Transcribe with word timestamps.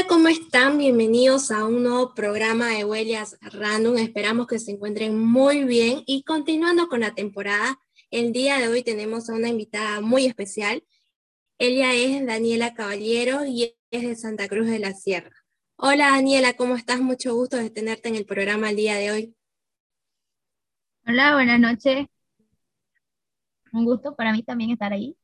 Hola, 0.00 0.08
¿cómo 0.08 0.28
están? 0.28 0.78
Bienvenidos 0.78 1.50
a 1.50 1.66
un 1.66 1.82
nuevo 1.82 2.14
programa 2.14 2.68
de 2.68 2.86
Huellas 2.86 3.36
Random. 3.42 3.98
Esperamos 3.98 4.46
que 4.46 4.58
se 4.58 4.70
encuentren 4.70 5.18
muy 5.18 5.64
bien 5.64 6.04
y 6.06 6.22
continuando 6.22 6.88
con 6.88 7.00
la 7.00 7.14
temporada, 7.14 7.78
el 8.10 8.32
día 8.32 8.56
de 8.56 8.68
hoy 8.68 8.82
tenemos 8.82 9.28
a 9.28 9.34
una 9.34 9.48
invitada 9.48 10.00
muy 10.00 10.24
especial. 10.24 10.82
Ella 11.58 11.92
es 11.92 12.24
Daniela 12.24 12.72
Caballero 12.72 13.44
y 13.44 13.76
es 13.90 14.02
de 14.02 14.16
Santa 14.16 14.48
Cruz 14.48 14.68
de 14.68 14.78
la 14.78 14.94
Sierra. 14.94 15.36
Hola 15.76 16.12
Daniela, 16.12 16.54
¿cómo 16.54 16.76
estás? 16.76 17.02
Mucho 17.02 17.34
gusto 17.34 17.58
de 17.58 17.68
tenerte 17.68 18.08
en 18.08 18.14
el 18.14 18.24
programa 18.24 18.70
el 18.70 18.76
día 18.76 18.96
de 18.96 19.10
hoy. 19.10 19.36
Hola, 21.06 21.34
buenas 21.34 21.60
noches. 21.60 22.06
Un 23.70 23.84
gusto 23.84 24.16
para 24.16 24.32
mí 24.32 24.42
también 24.42 24.70
estar 24.70 24.94
ahí. 24.94 25.14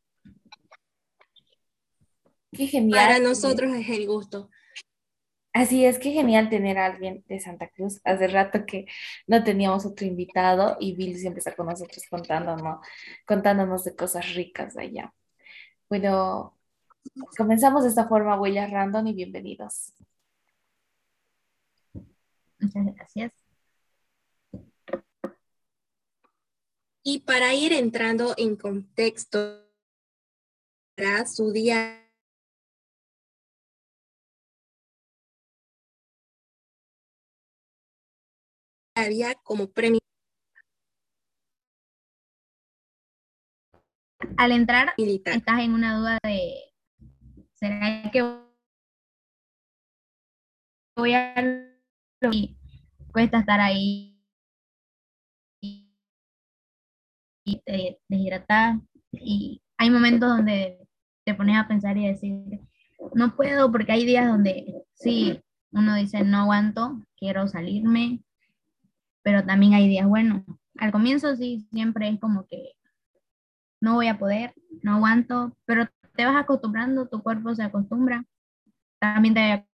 Qué 2.52 2.66
genial. 2.66 3.06
Para 3.06 3.20
nosotros 3.20 3.74
es 3.74 3.88
el 3.88 4.06
gusto. 4.06 4.50
Así 5.56 5.86
es, 5.86 5.98
que 5.98 6.10
genial 6.12 6.50
tener 6.50 6.76
a 6.76 6.84
alguien 6.84 7.24
de 7.28 7.40
Santa 7.40 7.68
Cruz. 7.70 7.98
Hace 8.04 8.28
rato 8.28 8.66
que 8.66 8.84
no 9.26 9.42
teníamos 9.42 9.86
otro 9.86 10.06
invitado 10.06 10.76
y 10.78 10.94
Bill 10.94 11.18
siempre 11.18 11.38
está 11.38 11.56
con 11.56 11.66
nosotros 11.66 12.04
contándonos, 12.10 12.86
contándonos 13.26 13.82
de 13.84 13.96
cosas 13.96 14.34
ricas 14.34 14.74
de 14.74 14.82
allá. 14.82 15.14
Bueno, 15.88 16.58
comenzamos 17.38 17.84
de 17.84 17.88
esta 17.88 18.06
forma, 18.06 18.38
huellas 18.38 18.70
random 18.70 19.06
y 19.06 19.14
bienvenidos. 19.14 19.94
Muchas 22.60 22.84
gracias. 22.94 23.32
Y 27.02 27.20
para 27.20 27.54
ir 27.54 27.72
entrando 27.72 28.34
en 28.36 28.56
contexto, 28.56 29.64
su 31.24 31.50
día 31.52 32.05
había 38.96 39.34
como 39.34 39.70
premio. 39.70 40.00
Al 44.38 44.52
entrar, 44.52 44.94
Militar. 44.98 45.36
estás 45.36 45.60
en 45.60 45.72
una 45.72 45.98
duda 45.98 46.18
de, 46.22 46.54
¿será 47.54 48.10
que 48.10 48.22
voy 50.96 51.14
a... 51.14 51.34
Y 52.32 52.56
cuesta 53.12 53.40
estar 53.40 53.60
ahí 53.60 54.18
y 55.60 55.92
te 57.64 58.00
deshidratas 58.08 58.80
y 59.12 59.62
hay 59.76 59.90
momentos 59.90 60.28
donde 60.28 60.88
te 61.24 61.34
pones 61.34 61.56
a 61.56 61.68
pensar 61.68 61.96
y 61.96 62.08
decir, 62.08 62.60
no 63.14 63.36
puedo 63.36 63.70
porque 63.70 63.92
hay 63.92 64.04
días 64.04 64.26
donde 64.26 64.82
sí, 64.94 65.40
uno 65.70 65.94
dice, 65.94 66.24
no 66.24 66.38
aguanto, 66.38 67.00
quiero 67.16 67.46
salirme, 67.46 68.24
pero 69.26 69.44
también 69.44 69.74
hay 69.74 69.88
días 69.88 70.06
buenos. 70.06 70.44
Al 70.78 70.92
comienzo 70.92 71.34
sí, 71.34 71.66
siempre 71.72 72.08
es 72.08 72.20
como 72.20 72.46
que 72.46 72.74
no 73.80 73.94
voy 73.94 74.06
a 74.06 74.20
poder, 74.20 74.54
no 74.84 74.94
aguanto, 74.94 75.56
pero 75.64 75.88
te 76.14 76.24
vas 76.24 76.36
acostumbrando, 76.36 77.08
tu 77.08 77.20
cuerpo 77.24 77.52
se 77.52 77.64
acostumbra. 77.64 78.24
También 79.00 79.34
te 79.34 79.66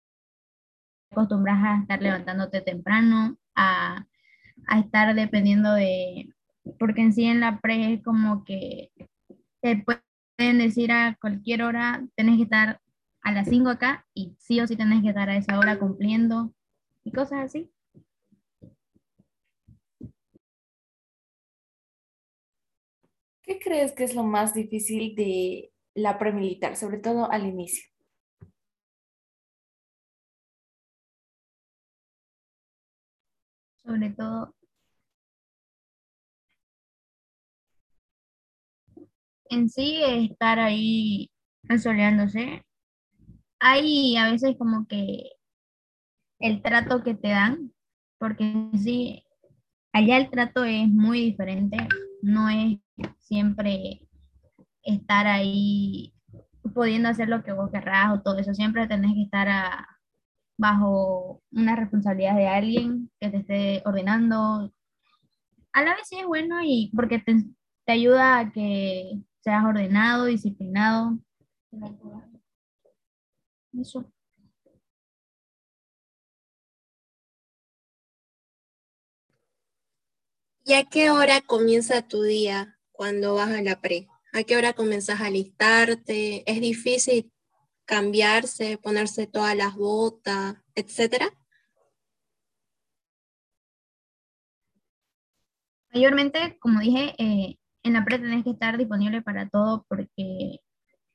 acostumbras 1.11 1.59
a 1.61 1.81
estar 1.81 2.01
levantándote 2.01 2.61
temprano, 2.61 3.35
a, 3.53 4.05
a 4.67 4.79
estar 4.79 5.13
dependiendo 5.15 5.73
de, 5.73 6.33
porque 6.79 7.01
en 7.01 7.11
sí 7.11 7.25
en 7.25 7.41
la 7.41 7.59
pre 7.59 7.95
es 7.95 8.03
como 8.05 8.45
que 8.45 8.89
te 9.59 9.83
pueden 9.83 10.59
decir 10.59 10.93
a 10.93 11.17
cualquier 11.19 11.63
hora, 11.63 12.07
tenés 12.15 12.37
que 12.37 12.43
estar 12.43 12.79
a 13.21 13.31
las 13.33 13.49
5 13.49 13.67
acá 13.67 14.05
y 14.13 14.33
sí 14.39 14.61
o 14.61 14.67
sí 14.67 14.77
tenés 14.77 15.01
que 15.01 15.09
estar 15.09 15.29
a 15.29 15.35
esa 15.35 15.59
hora 15.59 15.77
cumpliendo 15.77 16.53
y 17.03 17.11
cosas 17.11 17.41
así. 17.41 17.69
¿Qué 23.51 23.59
crees 23.59 23.91
que 23.91 24.05
es 24.05 24.15
lo 24.15 24.23
más 24.23 24.53
difícil 24.53 25.13
de 25.13 25.73
la 25.93 26.17
premilitar, 26.17 26.77
sobre 26.77 26.99
todo 26.99 27.29
al 27.29 27.45
inicio? 27.45 27.83
sobre 33.83 34.11
todo 34.11 34.55
en 39.49 39.69
sí 39.69 40.01
estar 40.01 40.57
ahí 40.59 41.29
asoleándose. 41.67 42.63
Hay 43.59 44.15
a 44.15 44.31
veces 44.31 44.55
como 44.57 44.87
que 44.87 45.31
el 46.39 46.61
trato 46.61 47.03
que 47.03 47.15
te 47.15 47.29
dan, 47.29 47.73
porque 48.17 48.45
en 48.45 48.79
sí 48.79 49.25
allá 49.91 50.15
el 50.15 50.29
trato 50.29 50.63
es 50.63 50.87
muy 50.87 51.19
diferente, 51.19 51.75
no 52.21 52.49
es 52.49 52.79
siempre 53.19 54.07
estar 54.83 55.27
ahí 55.27 56.13
pudiendo 56.73 57.09
hacer 57.09 57.27
lo 57.29 57.43
que 57.43 57.53
vos 57.53 57.69
querrás 57.71 58.13
o 58.13 58.21
todo 58.21 58.37
eso, 58.37 58.53
siempre 58.53 58.87
tenés 58.87 59.13
que 59.13 59.23
estar 59.23 59.47
bajo 60.57 61.41
una 61.51 61.75
responsabilidad 61.75 62.35
de 62.35 62.47
alguien 62.47 63.11
que 63.19 63.29
te 63.29 63.37
esté 63.37 63.81
ordenando. 63.85 64.71
A 65.73 65.83
la 65.83 65.95
vez 65.95 66.07
sí 66.07 66.19
es 66.19 66.25
bueno 66.25 66.61
y 66.63 66.91
porque 66.95 67.19
te, 67.19 67.43
te 67.85 67.91
ayuda 67.91 68.39
a 68.39 68.51
que 68.51 69.19
seas 69.39 69.65
ordenado, 69.65 70.25
disciplinado. 70.25 71.17
Eso. 73.73 74.05
¿Y 80.63 80.73
a 80.73 80.83
qué 80.85 81.09
hora 81.09 81.41
comienza 81.41 82.07
tu 82.07 82.21
día 82.21 82.77
cuando 83.01 83.33
vas 83.33 83.49
a 83.49 83.63
la 83.63 83.81
pre? 83.81 84.07
¿A 84.31 84.43
qué 84.43 84.55
hora 84.55 84.73
comienzas 84.73 85.21
a 85.21 85.31
listarte? 85.31 86.43
¿Es 86.45 86.61
difícil 86.61 87.31
cambiarse, 87.83 88.77
ponerse 88.77 89.25
todas 89.25 89.57
las 89.57 89.75
botas, 89.75 90.57
etcétera? 90.75 91.27
Mayormente, 95.91 96.59
como 96.59 96.79
dije, 96.79 97.15
eh, 97.17 97.57
en 97.81 97.93
la 97.93 98.05
pre 98.05 98.19
tenés 98.19 98.43
que 98.43 98.51
estar 98.51 98.77
disponible 98.77 99.23
para 99.23 99.49
todo 99.49 99.83
porque 99.89 100.59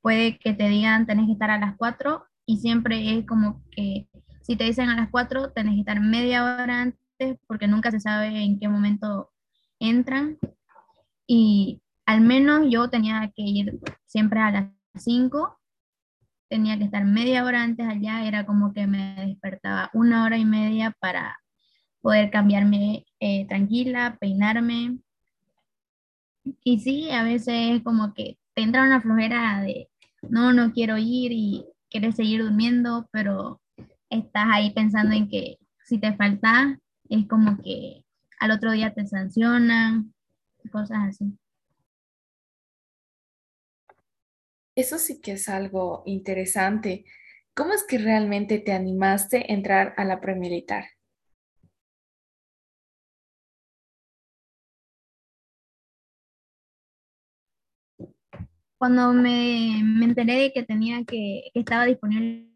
puede 0.01 0.41
que 0.41 0.55
te 0.55 0.69
digan 0.69 1.07
tenés 1.07 1.27
que 1.27 1.35
estar 1.35 1.51
a 1.53 1.59
las 1.61 1.77
4 1.77 2.25
y 2.47 2.57
siempre 2.57 3.17
es 3.17 3.27
como 3.27 3.63
que 3.71 4.09
si 4.43 4.57
te 4.57 4.65
dicen 4.65 4.89
a 4.89 4.97
las 4.97 5.09
4 5.11 5.53
tenés 5.53 5.75
que 5.75 5.81
estar 5.83 6.01
media 6.01 6.43
hora 6.43 6.83
antes 6.83 7.39
porque 7.47 7.69
nunca 7.69 7.93
se 7.93 8.01
sabe 8.01 8.43
en 8.43 8.59
qué 8.59 8.67
momento 8.67 9.31
entran 9.79 10.37
y 11.27 11.81
al 12.07 12.21
menos 12.21 12.67
yo 12.71 12.89
tenía 12.89 13.33
que 13.35 13.43
ir 13.43 13.81
siempre 14.07 14.41
a 14.41 14.51
las 14.51 14.71
5 14.95 15.59
tenía 16.49 16.79
que 16.79 16.85
estar 16.85 17.05
media 17.05 17.45
hora 17.45 17.63
antes 17.63 17.87
allá, 17.87 18.27
era 18.27 18.47
como 18.47 18.73
que 18.73 18.87
me 18.87 19.15
despertaba 19.27 19.91
una 19.93 20.25
hora 20.25 20.39
y 20.39 20.45
media 20.45 20.95
para 21.01 21.39
poder 22.01 22.31
cambiarme 22.31 23.05
eh, 23.21 23.47
tranquila, 23.49 24.17
peinarme. 24.21 24.99
Y 26.63 26.81
sí, 26.81 27.11
a 27.11 27.25
veces 27.25 27.83
como 27.83 28.15
que 28.15 28.39
te 28.55 28.63
entra 28.63 28.85
una 28.85 29.01
flojera 29.01 29.61
de, 29.63 29.89
no, 30.29 30.53
no 30.53 30.73
quiero 30.73 30.97
ir 30.99 31.33
y 31.33 31.67
quieres 31.91 32.15
seguir 32.17 32.43
durmiendo, 32.43 33.09
pero 33.11 33.61
estás 34.11 34.47
ahí 34.53 34.71
pensando 34.73 35.15
en 35.15 35.29
que 35.29 35.59
si 35.85 35.99
te 35.99 36.15
falta, 36.15 36.79
es 37.09 37.27
como 37.27 37.61
que 37.63 38.05
al 38.39 38.53
otro 38.53 38.73
día 38.73 38.95
te 38.95 39.07
sancionan, 39.07 40.15
cosas 40.69 40.99
así. 41.09 41.39
Eso 44.77 44.99
sí 44.99 45.21
que 45.21 45.33
es 45.33 45.49
algo 45.49 46.03
interesante. 46.07 47.05
¿Cómo 47.55 47.73
es 47.73 47.85
que 47.85 47.99
realmente 47.99 48.59
te 48.59 48.73
animaste 48.73 49.39
a 49.39 49.55
entrar 49.55 49.95
a 49.97 50.05
la 50.05 50.21
premilitar? 50.21 50.85
Cuando 58.79 59.13
me, 59.15 59.81
me 59.83 60.05
enteré 60.05 60.35
de 60.35 60.53
que 60.53 60.63
tenía 60.63 61.05
que, 61.05 61.51
que 61.55 61.61
estaba 61.61 61.87
disponible, 61.87 62.51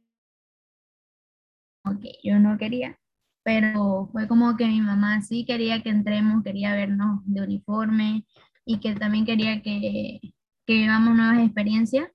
que 2.03 2.13
yo 2.23 2.39
no 2.39 2.59
quería, 2.59 2.99
pero 3.43 4.09
fue 4.13 4.29
como 4.29 4.57
que 4.57 4.67
mi 4.67 4.81
mamá 4.81 5.23
sí 5.23 5.45
quería 5.45 5.83
que 5.83 5.91
entremos, 5.91 6.43
quería 6.43 6.75
vernos 6.75 7.21
de 7.25 7.43
uniforme 7.43 8.25
y 8.65 8.79
que 8.79 8.95
también 8.95 9.25
quería 9.25 9.63
que, 9.63 10.21
que 10.67 10.75
vivamos 10.75 11.17
nuevas 11.17 11.39
experiencias. 11.45 12.09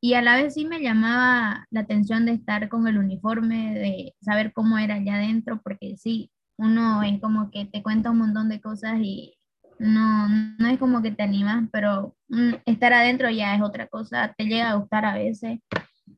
Y 0.00 0.14
a 0.14 0.22
la 0.22 0.36
vez 0.36 0.54
sí 0.54 0.66
me 0.66 0.82
llamaba 0.82 1.66
la 1.70 1.80
atención 1.80 2.26
de 2.26 2.32
estar 2.32 2.68
con 2.68 2.86
el 2.86 2.98
uniforme, 2.98 3.74
de 3.74 4.14
saber 4.20 4.52
cómo 4.52 4.76
era 4.78 4.96
allá 4.96 5.14
adentro, 5.14 5.62
porque 5.62 5.96
sí, 5.96 6.30
uno 6.56 7.02
es 7.02 7.20
como 7.20 7.50
que 7.50 7.64
te 7.64 7.82
cuenta 7.82 8.10
un 8.10 8.18
montón 8.18 8.48
de 8.48 8.60
cosas 8.60 8.98
y 9.00 9.38
no, 9.78 10.28
no 10.28 10.68
es 10.68 10.78
como 10.78 11.02
que 11.02 11.10
te 11.10 11.22
animas, 11.22 11.68
pero 11.72 12.14
mm, 12.28 12.54
estar 12.66 12.92
adentro 12.92 13.30
ya 13.30 13.54
es 13.54 13.62
otra 13.62 13.86
cosa, 13.88 14.34
te 14.36 14.44
llega 14.44 14.70
a 14.70 14.74
gustar 14.74 15.04
a 15.04 15.14
veces. 15.14 15.60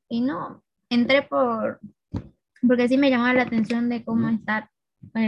Y 0.08 0.20
no, 0.20 0.62
entré 0.90 1.22
por, 1.22 1.80
porque 2.66 2.88
sí 2.88 2.98
me 2.98 3.10
llamaba 3.10 3.34
la 3.34 3.42
atención 3.42 3.88
de 3.88 4.04
cómo 4.04 4.28
estar 4.28 4.70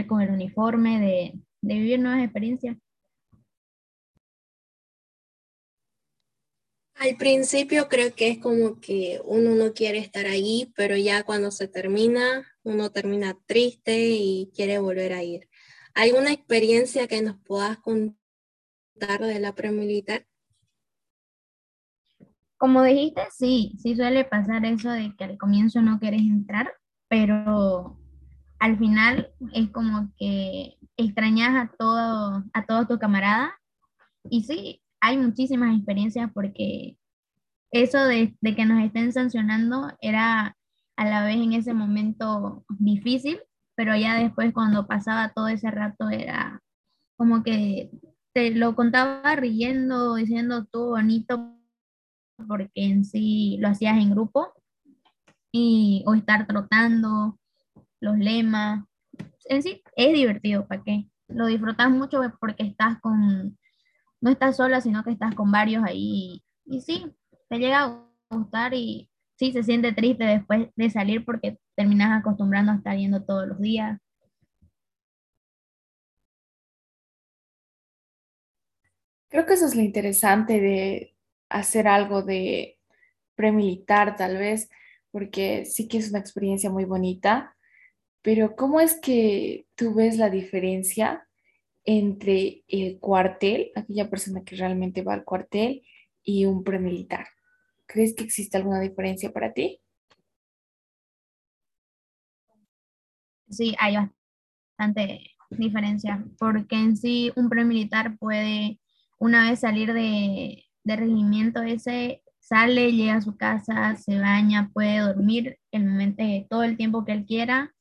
con 0.07 0.21
el 0.21 0.29
uniforme, 0.29 0.99
de, 0.99 1.39
de 1.61 1.73
vivir 1.73 1.99
nuevas 1.99 2.23
experiencias. 2.23 2.77
Al 6.95 7.15
principio 7.15 7.87
creo 7.87 8.13
que 8.13 8.27
es 8.27 8.39
como 8.39 8.81
que 8.81 9.21
uno 9.23 9.55
no 9.55 9.73
quiere 9.73 9.99
estar 9.99 10.25
ahí, 10.25 10.73
pero 10.75 10.97
ya 10.97 11.23
cuando 11.23 11.49
se 11.49 11.69
termina, 11.69 12.45
uno 12.63 12.91
termina 12.91 13.37
triste 13.45 14.09
y 14.09 14.51
quiere 14.53 14.79
volver 14.79 15.13
a 15.13 15.23
ir. 15.23 15.49
¿Alguna 15.93 16.33
experiencia 16.33 17.07
que 17.07 17.21
nos 17.21 17.37
puedas 17.39 17.77
contar 17.77 18.17
de 19.21 19.39
la 19.39 19.55
premilitar? 19.55 20.27
Como 22.57 22.83
dijiste, 22.83 23.21
sí, 23.31 23.77
sí 23.81 23.95
suele 23.95 24.25
pasar 24.25 24.65
eso 24.65 24.91
de 24.91 25.15
que 25.17 25.23
al 25.23 25.37
comienzo 25.37 25.81
no 25.81 25.99
quieres 25.99 26.21
entrar, 26.21 26.73
pero 27.09 27.97
al 28.59 28.77
final 28.77 29.31
es 29.53 29.69
como 29.71 30.11
que 30.17 30.77
extrañas 30.95 31.55
a 31.55 31.75
todo, 31.77 32.43
a 32.53 32.65
todos 32.65 32.87
tus 32.87 32.99
camaradas. 32.99 33.51
Y 34.29 34.43
sí, 34.43 34.81
hay 35.01 35.17
muchísimas 35.17 35.75
experiencias 35.75 36.29
porque 36.33 36.97
eso 37.71 38.05
de, 38.05 38.37
de, 38.41 38.55
que 38.55 38.65
nos 38.65 38.83
estén 38.83 39.11
sancionando 39.11 39.91
era 40.01 40.55
a 40.97 41.05
la 41.05 41.23
vez 41.23 41.37
en 41.37 41.53
ese 41.53 41.73
momento 41.73 42.65
difícil, 42.69 43.39
pero 43.75 43.95
ya 43.95 44.15
después 44.15 44.53
cuando 44.53 44.87
pasaba 44.87 45.31
todo 45.33 45.47
ese 45.47 45.71
rato 45.71 46.09
era 46.09 46.61
como 47.17 47.43
que 47.43 47.89
te 48.33 48.51
lo 48.51 48.75
contaba 48.75 49.35
riendo, 49.35 50.15
diciendo 50.15 50.65
todo 50.65 50.91
bonito, 50.91 51.55
porque 52.47 52.69
en 52.75 53.05
sí 53.05 53.57
lo 53.59 53.69
hacías 53.69 53.97
en 53.97 54.11
grupo, 54.11 54.53
y, 55.51 56.03
o 56.05 56.13
estar 56.13 56.47
trotando, 56.47 57.37
los 57.99 58.17
lemas, 58.17 58.85
en 59.45 59.63
sí 59.63 59.81
es 59.95 60.13
divertido, 60.13 60.67
¿para 60.67 60.83
qué? 60.83 61.09
Lo 61.27 61.47
disfrutas 61.47 61.89
mucho 61.89 62.21
porque 62.39 62.63
estás 62.63 62.99
con, 63.01 63.57
no 64.21 64.29
estás 64.29 64.57
sola, 64.57 64.81
sino 64.81 65.03
que 65.03 65.11
estás 65.11 65.35
con 65.35 65.51
varios 65.51 65.83
ahí, 65.83 66.43
y 66.65 66.81
sí, 66.81 67.15
te 67.49 67.57
llega 67.57 67.83
a 67.83 68.05
gustar 68.29 68.73
y 68.73 69.09
sí 69.37 69.51
se 69.51 69.63
siente 69.63 69.93
triste 69.93 70.23
después 70.25 70.69
de 70.75 70.89
salir 70.89 71.25
porque 71.25 71.57
terminas 71.75 72.19
acostumbrando 72.19 72.71
a 72.71 72.75
estar 72.75 72.97
yendo 72.97 73.23
todos 73.23 73.47
los 73.47 73.59
días. 73.59 73.99
Creo 79.29 79.45
que 79.45 79.53
eso 79.53 79.65
es 79.65 79.75
lo 79.75 79.81
interesante 79.81 80.59
de 80.59 81.15
hacer 81.49 81.87
algo 81.87 82.21
de 82.23 82.79
premilitar 83.35 84.15
tal 84.15 84.37
vez, 84.37 84.69
porque 85.11 85.65
sí 85.65 85.87
que 85.87 85.97
es 85.97 86.09
una 86.09 86.19
experiencia 86.19 86.69
muy 86.69 86.85
bonita, 86.85 87.55
pero 88.21 88.55
¿cómo 88.55 88.79
es 88.79 88.99
que 88.99 89.65
tú 89.75 89.93
ves 89.93 90.17
la 90.17 90.29
diferencia 90.29 91.27
entre 91.85 92.63
el 92.67 92.99
cuartel, 92.99 93.71
aquella 93.75 94.09
persona 94.09 94.43
que 94.43 94.55
realmente 94.55 95.01
va 95.01 95.13
al 95.13 95.23
cuartel, 95.23 95.83
y 96.23 96.45
un 96.45 96.63
premilitar? 96.63 97.27
¿Crees 97.85 98.13
que 98.13 98.23
existe 98.23 98.57
alguna 98.57 98.81
diferencia 98.81 99.31
para 99.31 99.53
ti? 99.53 99.81
Sí, 103.49 103.75
hay 103.79 103.95
bastante 104.77 105.31
diferencia, 105.49 106.23
porque 106.37 106.75
en 106.75 106.95
sí 106.95 107.31
un 107.35 107.49
premilitar 107.49 108.17
puede, 108.17 108.79
una 109.17 109.49
vez 109.49 109.61
salir 109.61 109.93
de, 109.93 110.65
de 110.83 110.95
regimiento 110.95 111.63
ese, 111.63 112.21
sale, 112.49 112.91
llega 112.91 113.15
a 113.15 113.21
su 113.21 113.37
casa, 113.37 113.95
se 113.95 114.19
baña, 114.19 114.71
puede 114.73 114.99
dormir 114.99 115.59
el 115.71 115.85
momento, 115.85 116.23
todo 116.49 116.63
el 116.63 116.77
tiempo 116.77 117.05
que 117.05 117.13
él 117.13 117.25
quiera. 117.25 117.73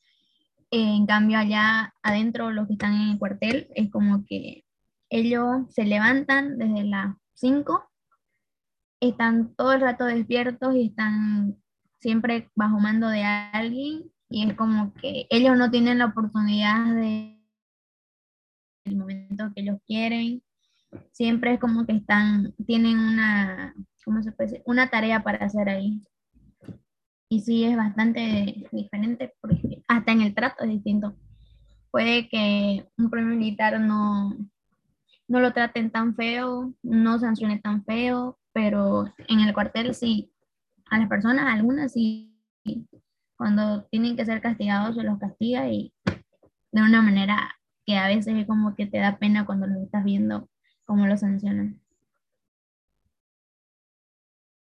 En 0.70 1.06
cambio, 1.06 1.38
allá 1.38 1.94
adentro, 2.02 2.50
los 2.50 2.66
que 2.66 2.74
están 2.74 2.94
en 2.94 3.08
el 3.10 3.18
cuartel, 3.18 3.68
es 3.74 3.90
como 3.90 4.24
que 4.26 4.64
ellos 5.10 5.62
se 5.70 5.84
levantan 5.84 6.58
desde 6.58 6.84
las 6.84 7.16
5 7.34 7.88
están 9.00 9.54
todo 9.54 9.72
el 9.72 9.80
rato 9.80 10.04
despiertos 10.04 10.74
y 10.74 10.86
están 10.86 11.56
siempre 12.00 12.50
bajo 12.54 12.78
mando 12.78 13.08
de 13.08 13.22
alguien 13.22 14.10
y 14.28 14.48
es 14.48 14.54
como 14.54 14.92
que 14.94 15.26
ellos 15.30 15.56
no 15.56 15.70
tienen 15.70 15.98
la 15.98 16.06
oportunidad 16.06 16.94
de 16.94 17.38
el 18.84 18.96
momento 18.96 19.52
que 19.54 19.62
ellos 19.62 19.78
quieren 19.86 20.42
siempre 21.12 21.54
es 21.54 21.60
como 21.60 21.86
que 21.86 21.92
están 21.92 22.54
tienen 22.66 22.98
una 22.98 23.74
¿cómo 24.04 24.22
se 24.22 24.32
puede 24.32 24.50
decir? 24.50 24.62
una 24.66 24.88
tarea 24.88 25.22
para 25.22 25.44
hacer 25.44 25.68
ahí. 25.68 26.02
Y 27.30 27.42
sí 27.42 27.64
es 27.64 27.76
bastante 27.76 28.66
diferente 28.72 29.34
porque 29.40 29.82
hasta 29.86 30.12
en 30.12 30.22
el 30.22 30.34
trato 30.34 30.64
es 30.64 30.70
distinto. 30.70 31.14
Puede 31.90 32.28
que 32.28 32.88
un 32.96 33.10
primer 33.10 33.36
militar 33.36 33.78
no 33.80 34.36
no 35.26 35.40
lo 35.40 35.52
traten 35.52 35.90
tan 35.90 36.14
feo 36.14 36.72
no 36.82 37.18
sancione 37.18 37.58
tan 37.58 37.84
feo 37.84 38.38
pero 38.52 39.04
en 39.28 39.40
el 39.40 39.54
cuartel 39.54 39.94
sí, 39.94 40.32
a 40.90 40.98
las 40.98 41.08
personas, 41.08 41.46
algunas 41.46 41.92
sí, 41.92 42.34
cuando 43.36 43.84
tienen 43.84 44.16
que 44.16 44.24
ser 44.24 44.40
castigados 44.40 44.96
se 44.96 45.04
los 45.04 45.18
castiga 45.18 45.68
y 45.68 45.92
de 46.72 46.82
una 46.82 47.00
manera 47.00 47.54
que 47.86 47.96
a 47.96 48.08
veces 48.08 48.34
es 48.36 48.46
como 48.46 48.74
que 48.74 48.86
te 48.86 48.98
da 48.98 49.18
pena 49.18 49.46
cuando 49.46 49.66
los 49.66 49.78
estás 49.78 50.02
viendo 50.02 50.48
cómo 50.88 51.06
los 51.06 51.20
sancionan. 51.20 51.78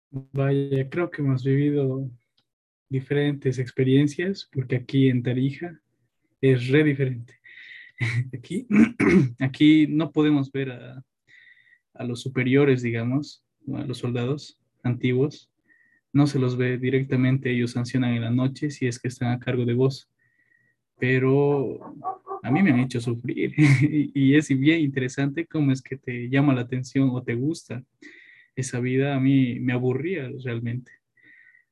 Vaya, 0.10 0.90
creo 0.90 1.12
que 1.12 1.22
hemos 1.22 1.44
vivido 1.44 2.10
diferentes 2.88 3.60
experiencias, 3.60 4.50
porque 4.54 4.78
aquí 4.78 5.10
en 5.10 5.22
Tarija 5.22 5.82
es 6.40 6.70
re 6.70 6.86
diferente. 6.86 7.34
Aquí, 8.34 8.68
aquí 9.40 9.88
no 9.88 10.12
podemos 10.12 10.52
ver 10.52 10.72
a, 10.72 11.04
a 11.94 12.04
los 12.04 12.22
superiores, 12.22 12.82
digamos, 12.82 13.46
a 13.74 13.84
los 13.84 14.00
soldados 14.00 14.60
antiguos, 14.82 15.52
no 16.12 16.26
se 16.26 16.40
los 16.40 16.58
ve 16.58 16.78
directamente, 16.78 17.52
ellos 17.52 17.72
sancionan 17.72 18.14
en 18.14 18.22
la 18.22 18.32
noche 18.32 18.72
si 18.72 18.88
es 18.88 19.00
que 19.00 19.10
están 19.10 19.32
a 19.32 19.40
cargo 19.40 19.66
de 19.66 19.74
vos. 19.74 20.10
Pero 20.98 21.96
a 22.44 22.52
mí 22.52 22.62
me 22.62 22.72
han 22.72 22.80
hecho 22.82 23.00
sufrir 23.00 23.54
y 24.14 24.36
es 24.36 24.50
bien 24.50 24.82
interesante 24.82 25.48
cómo 25.48 25.72
es 25.72 25.82
que 25.82 25.98
te 25.98 26.30
llama 26.30 26.54
la 26.54 26.62
atención 26.62 27.10
o 27.12 27.24
te 27.24 27.36
gusta 27.36 27.84
esa 28.56 28.82
vida. 28.82 29.16
A 29.16 29.20
mí 29.20 29.60
me 29.62 29.72
aburría 29.72 30.30
realmente. 30.44 30.92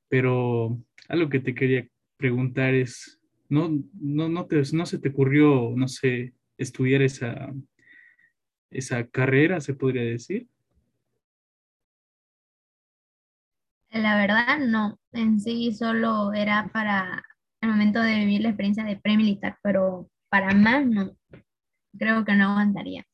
Pero 0.08 0.82
algo 1.10 1.30
que 1.30 1.42
te 1.42 1.54
quería 1.54 1.86
preguntar 2.16 2.74
es, 2.74 3.20
¿no, 3.50 3.70
no, 4.00 4.30
no, 4.30 4.46
te, 4.46 4.62
no 4.72 4.86
se 4.86 4.98
te 4.98 5.10
ocurrió, 5.10 5.74
no 5.76 5.90
sé, 5.90 6.34
estudiar 6.58 7.02
esa, 7.02 7.54
esa 8.70 9.06
carrera, 9.08 9.60
se 9.60 9.74
podría 9.74 10.04
decir? 10.04 10.48
La 13.92 14.16
verdad, 14.16 14.60
no. 14.60 14.98
En 15.12 15.38
sí 15.42 15.74
solo 15.74 16.32
era 16.32 16.70
para 16.72 17.22
el 17.60 17.70
momento 17.70 18.02
de 18.02 18.16
vivir 18.16 18.42
la 18.42 18.50
experiencia 18.50 18.86
de 18.86 18.96
premilitar, 18.96 19.58
pero 19.62 20.10
para 20.32 20.54
más 20.54 20.86
no. 20.86 21.18
Creo 22.00 22.24
que 22.24 22.34
no 22.34 22.52
aguantaría. 22.52 23.06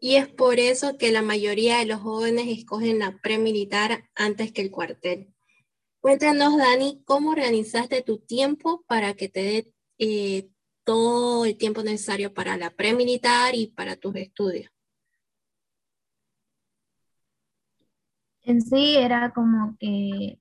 Y 0.00 0.16
es 0.16 0.28
por 0.28 0.60
eso 0.60 0.96
que 0.98 1.10
la 1.10 1.22
mayoría 1.22 1.78
de 1.78 1.86
los 1.86 2.00
jóvenes 2.00 2.46
escogen 2.46 3.00
la 3.00 3.18
premilitar 3.18 4.08
antes 4.14 4.52
que 4.52 4.62
el 4.62 4.70
cuartel. 4.70 5.34
Cuéntanos, 6.00 6.56
Dani, 6.56 7.02
¿cómo 7.04 7.30
organizaste 7.30 8.02
tu 8.02 8.18
tiempo 8.18 8.84
para 8.86 9.14
que 9.14 9.28
te 9.28 9.42
dé 9.42 9.72
eh, 9.98 10.50
todo 10.84 11.44
el 11.44 11.56
tiempo 11.56 11.82
necesario 11.82 12.32
para 12.34 12.56
la 12.56 12.70
premilitar 12.70 13.54
y 13.56 13.68
para 13.68 13.96
tus 13.96 14.14
estudios? 14.14 14.70
En 18.42 18.60
sí 18.60 18.96
era 18.96 19.32
como 19.32 19.76
que 19.80 20.38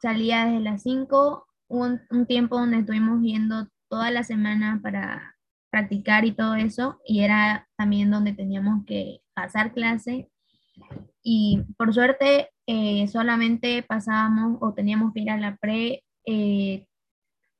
salía 0.00 0.46
desde 0.46 0.60
las 0.60 0.82
5, 0.82 1.46
un, 1.68 2.00
un 2.10 2.26
tiempo 2.26 2.58
donde 2.58 2.78
estuvimos 2.78 3.20
viendo 3.20 3.68
toda 3.88 4.10
la 4.10 4.22
semana 4.22 4.80
para 4.82 5.36
practicar 5.70 6.24
y 6.24 6.32
todo 6.32 6.54
eso, 6.54 7.00
y 7.06 7.20
era 7.20 7.68
también 7.76 8.10
donde 8.10 8.32
teníamos 8.32 8.84
que 8.86 9.20
pasar 9.34 9.72
clase. 9.72 10.30
Y 11.22 11.62
por 11.76 11.92
suerte 11.92 12.50
eh, 12.66 13.06
solamente 13.08 13.82
pasábamos 13.82 14.58
o 14.60 14.72
teníamos 14.74 15.12
que 15.12 15.20
ir 15.20 15.30
a 15.30 15.36
la 15.36 15.56
pre 15.56 16.04
eh, 16.24 16.86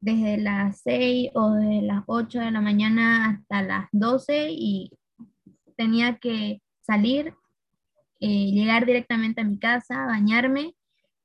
desde 0.00 0.38
las 0.38 0.80
6 0.82 1.30
o 1.34 1.52
de 1.52 1.82
las 1.82 2.02
8 2.06 2.40
de 2.40 2.50
la 2.50 2.60
mañana 2.60 3.30
hasta 3.30 3.62
las 3.62 3.88
12 3.92 4.48
y 4.50 4.90
tenía 5.76 6.16
que 6.18 6.60
salir 6.82 7.34
eh, 8.20 8.50
llegar 8.50 8.86
directamente 8.86 9.42
a 9.42 9.44
mi 9.44 9.58
casa, 9.58 10.06
bañarme 10.06 10.74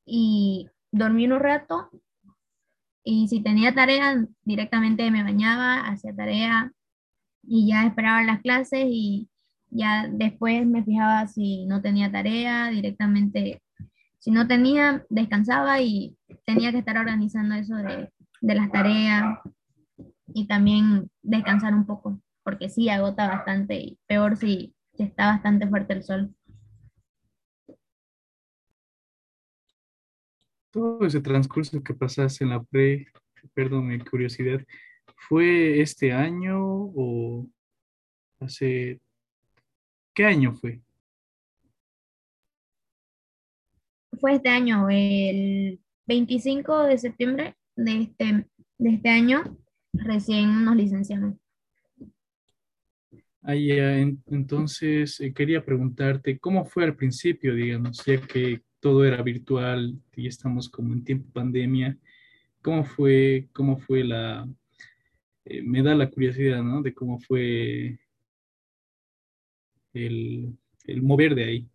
y 0.05 0.67
dormir 0.91 1.33
un 1.33 1.39
rato. 1.39 1.89
Y 3.03 3.27
si 3.27 3.41
tenía 3.41 3.73
tarea, 3.73 4.25
directamente 4.43 5.09
me 5.09 5.23
bañaba, 5.23 5.87
hacía 5.87 6.15
tarea 6.15 6.71
y 7.43 7.67
ya 7.67 7.85
esperaba 7.85 8.21
las 8.23 8.41
clases 8.41 8.85
y 8.87 9.27
ya 9.69 10.07
después 10.07 10.65
me 10.67 10.83
fijaba 10.83 11.27
si 11.27 11.65
no 11.65 11.81
tenía 11.81 12.11
tarea, 12.11 12.69
directamente 12.69 13.61
si 14.21 14.29
no 14.29 14.47
tenía, 14.47 15.03
descansaba 15.09 15.81
y 15.81 16.15
tenía 16.45 16.71
que 16.71 16.77
estar 16.77 16.95
organizando 16.95 17.55
eso 17.55 17.75
de, 17.75 18.07
de 18.41 18.55
las 18.55 18.71
tareas 18.71 19.39
y 20.27 20.45
también 20.45 21.09
descansar 21.23 21.73
un 21.73 21.87
poco, 21.87 22.21
porque 22.43 22.69
sí 22.69 22.87
agota 22.89 23.27
bastante 23.27 23.75
y 23.79 23.99
peor 24.05 24.37
si, 24.37 24.75
si 24.93 25.03
está 25.03 25.25
bastante 25.25 25.67
fuerte 25.67 25.93
el 25.93 26.03
sol. 26.03 26.35
Todo 30.71 31.05
ese 31.05 31.21
transcurso 31.21 31.83
que 31.83 31.93
pasaste 31.93 32.43
en 32.43 32.51
la 32.51 32.63
pre, 32.63 33.07
perdón, 33.53 33.87
mi 33.87 33.99
curiosidad, 33.99 34.65
¿fue 35.15 35.81
este 35.81 36.11
año 36.13 36.59
o 36.63 37.47
hace... 38.39 38.99
¿Qué 40.13 40.25
año 40.25 40.53
fue? 40.53 40.81
Fue 44.19 44.35
este 44.35 44.49
año, 44.49 44.89
el 44.89 45.79
25 46.05 46.83
de 46.83 46.97
septiembre 46.97 47.55
de 47.75 48.01
este, 48.01 48.45
de 48.77 48.89
este 48.89 49.09
año, 49.09 49.57
recién 49.93 50.63
nos 50.65 50.75
licenciamos. 50.75 51.35
Ah, 53.43 53.55
ya, 53.55 53.97
entonces 53.97 55.19
eh, 55.19 55.33
quería 55.33 55.65
preguntarte, 55.65 56.37
¿cómo 56.37 56.63
fue 56.65 56.83
al 56.83 56.95
principio, 56.95 57.55
digamos, 57.55 58.03
ya 58.05 58.21
que 58.21 58.61
todo 58.81 59.05
era 59.05 59.21
virtual 59.21 59.97
y 60.15 60.27
estamos 60.27 60.67
como 60.67 60.93
en 60.93 61.03
tiempo 61.05 61.31
pandemia? 61.31 61.97
¿Cómo 62.61 62.83
fue, 62.83 63.47
cómo 63.53 63.77
fue 63.77 64.03
la, 64.03 64.47
eh, 65.45 65.61
me 65.61 65.81
da 65.81 65.95
la 65.95 66.09
curiosidad, 66.09 66.61
¿no? 66.61 66.81
De 66.81 66.93
cómo 66.93 67.19
fue 67.19 67.99
el, 69.93 70.57
el 70.85 71.01
mover 71.01 71.35
de 71.35 71.43
ahí, 71.43 71.69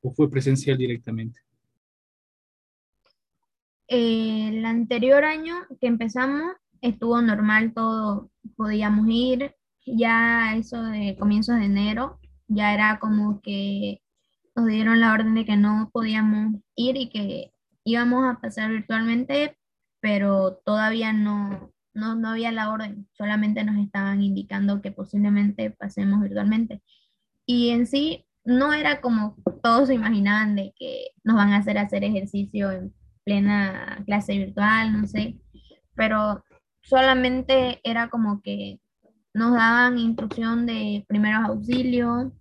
o 0.00 0.12
fue 0.12 0.30
presencial 0.30 0.78
directamente. 0.78 1.40
el 3.88 4.64
anterior 4.64 5.24
año 5.24 5.66
que 5.80 5.86
empezamos 5.86 6.52
estuvo 6.80 7.20
normal 7.22 7.72
todo, 7.74 8.30
podíamos 8.56 9.06
ir, 9.08 9.54
ya 9.86 10.56
eso 10.56 10.82
de 10.82 11.16
comienzos 11.18 11.56
de 11.56 11.64
enero, 11.64 12.18
ya 12.46 12.74
era 12.74 12.98
como 12.98 13.40
que 13.40 14.02
nos 14.58 14.66
dieron 14.66 14.98
la 14.98 15.12
orden 15.12 15.34
de 15.34 15.44
que 15.44 15.56
no 15.56 15.88
podíamos 15.92 16.60
ir 16.74 16.96
y 16.96 17.10
que 17.10 17.52
íbamos 17.84 18.24
a 18.24 18.40
pasar 18.40 18.70
virtualmente, 18.70 19.56
pero 20.00 20.60
todavía 20.64 21.12
no, 21.12 21.72
no, 21.94 22.16
no 22.16 22.30
había 22.30 22.50
la 22.50 22.72
orden, 22.72 23.08
solamente 23.12 23.62
nos 23.62 23.76
estaban 23.76 24.20
indicando 24.20 24.82
que 24.82 24.90
posiblemente 24.90 25.70
pasemos 25.70 26.20
virtualmente. 26.22 26.82
Y 27.46 27.70
en 27.70 27.86
sí, 27.86 28.26
no 28.44 28.72
era 28.72 29.00
como 29.00 29.36
todos 29.62 29.88
se 29.88 29.94
imaginaban 29.94 30.56
de 30.56 30.74
que 30.76 31.08
nos 31.22 31.36
van 31.36 31.52
a 31.52 31.58
hacer 31.58 31.78
hacer 31.78 32.02
ejercicio 32.02 32.72
en 32.72 32.92
plena 33.24 34.02
clase 34.06 34.38
virtual, 34.38 34.92
no 34.92 35.06
sé, 35.06 35.38
pero 35.94 36.44
solamente 36.82 37.80
era 37.84 38.08
como 38.08 38.42
que 38.42 38.80
nos 39.34 39.52
daban 39.52 39.98
instrucción 39.98 40.66
de 40.66 41.04
primeros 41.06 41.44
auxilios. 41.44 42.32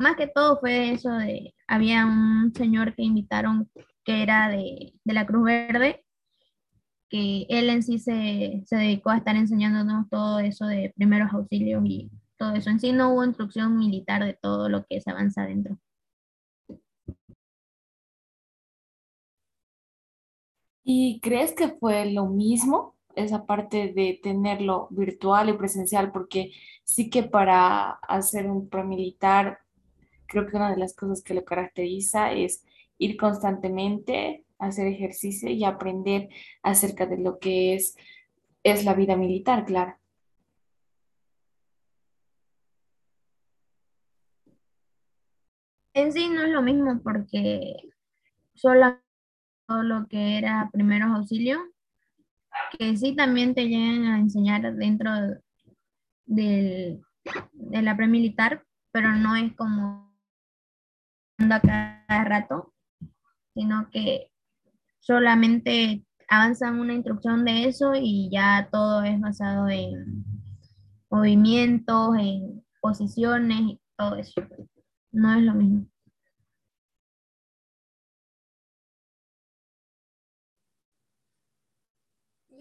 Más 0.00 0.16
que 0.16 0.26
todo 0.26 0.58
fue 0.58 0.92
eso 0.92 1.12
de, 1.12 1.54
había 1.66 2.06
un 2.06 2.54
señor 2.54 2.94
que 2.94 3.02
invitaron 3.02 3.70
que 4.02 4.22
era 4.22 4.48
de, 4.48 4.94
de 5.04 5.12
la 5.12 5.26
Cruz 5.26 5.44
Verde, 5.44 6.06
que 7.10 7.44
él 7.50 7.68
en 7.68 7.82
sí 7.82 7.98
se, 7.98 8.62
se, 8.64 8.76
dedicó 8.76 9.10
a 9.10 9.18
estar 9.18 9.36
enseñándonos 9.36 10.08
todo 10.08 10.38
eso 10.40 10.66
de 10.66 10.94
primeros 10.96 11.30
auxilios 11.34 11.82
y 11.84 12.10
todo 12.38 12.54
eso. 12.54 12.70
En 12.70 12.80
sí 12.80 12.92
no 12.92 13.12
hubo 13.12 13.24
instrucción 13.24 13.76
militar 13.76 14.24
de 14.24 14.32
todo 14.32 14.70
lo 14.70 14.86
que 14.86 15.02
se 15.02 15.10
avanza 15.10 15.42
adentro. 15.42 15.78
¿Y 20.82 21.20
crees 21.20 21.52
que 21.52 21.68
fue 21.68 22.10
lo 22.10 22.26
mismo 22.26 22.96
esa 23.16 23.44
parte 23.44 23.92
de 23.92 24.18
tenerlo 24.22 24.88
virtual 24.90 25.50
y 25.50 25.52
presencial? 25.58 26.10
Porque 26.10 26.52
sí 26.84 27.10
que 27.10 27.22
para 27.22 27.90
hacer 28.08 28.50
un 28.50 28.70
premilitar, 28.70 29.58
creo 30.30 30.46
que 30.46 30.56
una 30.56 30.70
de 30.70 30.78
las 30.78 30.94
cosas 30.94 31.22
que 31.22 31.34
lo 31.34 31.44
caracteriza 31.44 32.32
es 32.32 32.64
ir 32.98 33.16
constantemente, 33.16 34.46
hacer 34.58 34.86
ejercicio 34.86 35.50
y 35.50 35.64
aprender 35.64 36.28
acerca 36.62 37.06
de 37.06 37.18
lo 37.18 37.38
que 37.38 37.74
es, 37.74 37.96
es 38.62 38.84
la 38.84 38.94
vida 38.94 39.16
militar, 39.16 39.64
claro. 39.64 39.96
En 45.92 46.12
sí 46.12 46.28
no 46.28 46.42
es 46.42 46.50
lo 46.50 46.62
mismo 46.62 47.00
porque 47.02 47.74
solo 48.54 48.98
lo 49.68 50.06
que 50.08 50.38
era 50.38 50.70
primeros 50.72 51.10
auxilios, 51.10 51.60
que 52.78 52.96
sí 52.96 53.16
también 53.16 53.54
te 53.54 53.68
llegan 53.68 54.04
a 54.04 54.18
enseñar 54.18 54.74
dentro 54.74 55.10
del, 56.26 57.00
de 57.52 57.82
la 57.82 57.96
premilitar, 57.96 58.64
pero 58.92 59.12
no 59.12 59.34
es 59.36 59.54
como 59.56 60.09
a 61.48 61.60
cada 61.60 62.24
rato, 62.24 62.74
sino 63.54 63.88
que 63.90 64.30
solamente 65.00 66.04
avanzan 66.28 66.78
una 66.78 66.94
instrucción 66.94 67.44
de 67.44 67.64
eso 67.64 67.92
y 67.94 68.28
ya 68.30 68.68
todo 68.70 69.02
es 69.02 69.18
basado 69.20 69.68
en 69.68 70.24
movimientos, 71.10 72.16
en 72.18 72.64
posiciones 72.80 73.60
y 73.60 73.80
todo 73.96 74.16
eso. 74.16 74.42
No 75.12 75.34
es 75.34 75.42
lo 75.42 75.54
mismo. 75.54 75.86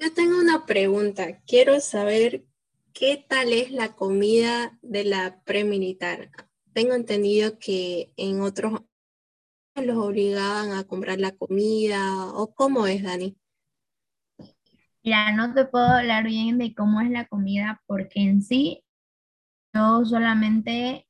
Yo 0.01 0.13
tengo 0.13 0.39
una 0.39 0.65
pregunta. 0.65 1.41
Quiero 1.45 1.79
saber 1.81 2.45
qué 2.93 3.23
tal 3.27 3.51
es 3.51 3.71
la 3.71 3.95
comida 3.95 4.79
de 4.81 5.03
la 5.03 5.41
premilitar. 5.43 6.31
Tengo 6.79 6.93
entendido 6.93 7.59
que 7.59 8.13
en 8.15 8.39
otros 8.39 8.81
los 9.75 9.97
obligaban 9.97 10.71
a 10.71 10.85
comprar 10.85 11.19
la 11.19 11.35
comida 11.35 11.99
o 12.27 12.55
cómo 12.55 12.87
es, 12.87 13.03
Dani. 13.03 13.37
Ya 15.03 15.33
no 15.33 15.53
te 15.53 15.65
puedo 15.65 15.87
hablar 15.87 16.23
bien 16.23 16.57
de 16.57 16.73
cómo 16.73 17.01
es 17.01 17.09
la 17.09 17.27
comida 17.27 17.81
porque 17.85 18.21
en 18.21 18.41
sí 18.41 18.85
yo 19.73 20.05
solamente 20.05 21.05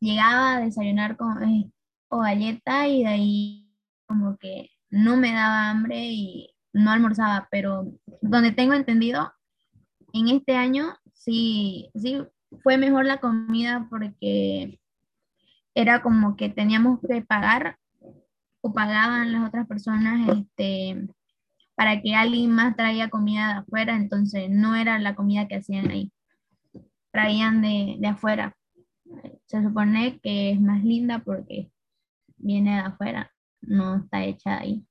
llegaba 0.00 0.56
a 0.56 0.60
desayunar 0.60 1.18
con 1.18 1.44
eh, 1.46 1.70
o 2.08 2.20
galleta 2.20 2.88
y 2.88 3.02
de 3.02 3.08
ahí 3.10 3.76
como 4.06 4.38
que 4.38 4.70
no 4.88 5.18
me 5.18 5.34
daba 5.34 5.68
hambre 5.68 6.02
y 6.02 6.54
no 6.72 6.92
almorzaba, 6.92 7.46
pero 7.50 7.92
donde 8.22 8.52
tengo 8.52 8.72
entendido, 8.72 9.30
en 10.14 10.28
este 10.28 10.56
año 10.56 10.94
sí, 11.12 11.90
sí 11.94 12.22
fue 12.62 12.78
mejor 12.78 13.04
la 13.04 13.20
comida 13.20 13.86
porque 13.90 14.79
era 15.74 16.02
como 16.02 16.36
que 16.36 16.48
teníamos 16.48 17.00
que 17.00 17.22
pagar 17.22 17.78
o 18.60 18.72
pagaban 18.72 19.32
las 19.32 19.48
otras 19.48 19.66
personas 19.66 20.28
este, 20.36 21.08
para 21.74 22.00
que 22.02 22.14
alguien 22.14 22.50
más 22.50 22.76
traiga 22.76 23.08
comida 23.08 23.48
de 23.48 23.54
afuera, 23.60 23.96
entonces 23.96 24.50
no 24.50 24.76
era 24.76 24.98
la 24.98 25.14
comida 25.14 25.48
que 25.48 25.56
hacían 25.56 25.90
ahí, 25.90 26.12
traían 27.10 27.62
de, 27.62 27.96
de 27.98 28.06
afuera. 28.08 28.56
Se 29.46 29.62
supone 29.62 30.20
que 30.20 30.52
es 30.52 30.60
más 30.60 30.84
linda 30.84 31.20
porque 31.20 31.70
viene 32.36 32.74
de 32.74 32.80
afuera, 32.80 33.32
no 33.62 33.96
está 33.96 34.24
hecha 34.24 34.58
ahí. 34.58 34.84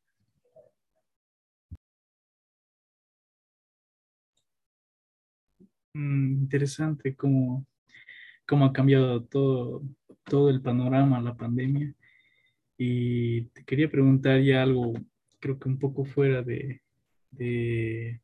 Mm, 5.94 6.44
interesante 6.44 7.16
cómo, 7.16 7.66
cómo 8.48 8.66
ha 8.66 8.74
cambiado 8.74 9.24
todo, 9.24 9.84
todo 10.30 10.50
el 10.50 10.62
panorama, 10.62 11.22
la 11.22 11.36
pandemia. 11.36 11.94
Y 12.78 13.42
te 13.48 13.66
quería 13.66 13.90
preguntar 13.92 14.40
ya 14.42 14.64
algo, 14.64 14.94
creo 15.40 15.60
que 15.60 15.68
un 15.68 15.78
poco 15.78 16.06
fuera 16.06 16.42
de, 16.42 16.82
de 17.32 18.22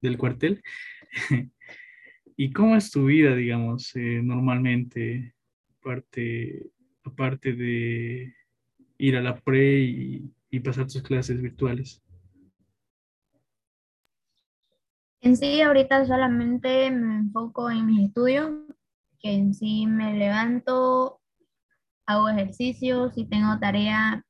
del 0.00 0.16
cuartel. 0.16 0.62
¿Y 2.36 2.52
cómo 2.52 2.76
es 2.76 2.90
tu 2.90 3.06
vida, 3.06 3.34
digamos, 3.34 3.94
eh, 3.96 4.20
normalmente, 4.22 5.34
aparte, 5.80 6.70
aparte 7.02 7.52
de 7.52 8.34
ir 8.96 9.16
a 9.16 9.22
la 9.22 9.36
pre 9.36 9.80
y, 9.80 10.32
y 10.50 10.60
pasar 10.60 10.86
tus 10.86 11.02
clases 11.02 11.42
virtuales? 11.42 12.00
En 15.20 15.36
sí, 15.36 15.60
ahorita 15.60 16.06
solamente 16.06 16.90
me 16.92 17.16
enfoco 17.16 17.70
en 17.70 17.86
mis 17.86 18.08
estudios, 18.08 18.52
que 19.20 19.32
en 19.32 19.54
sí 19.54 19.86
me 19.86 20.14
levanto, 20.14 21.20
hago 22.06 22.28
ejercicio, 22.28 23.10
si 23.10 23.26
tengo 23.26 23.58
tarea, 23.58 24.24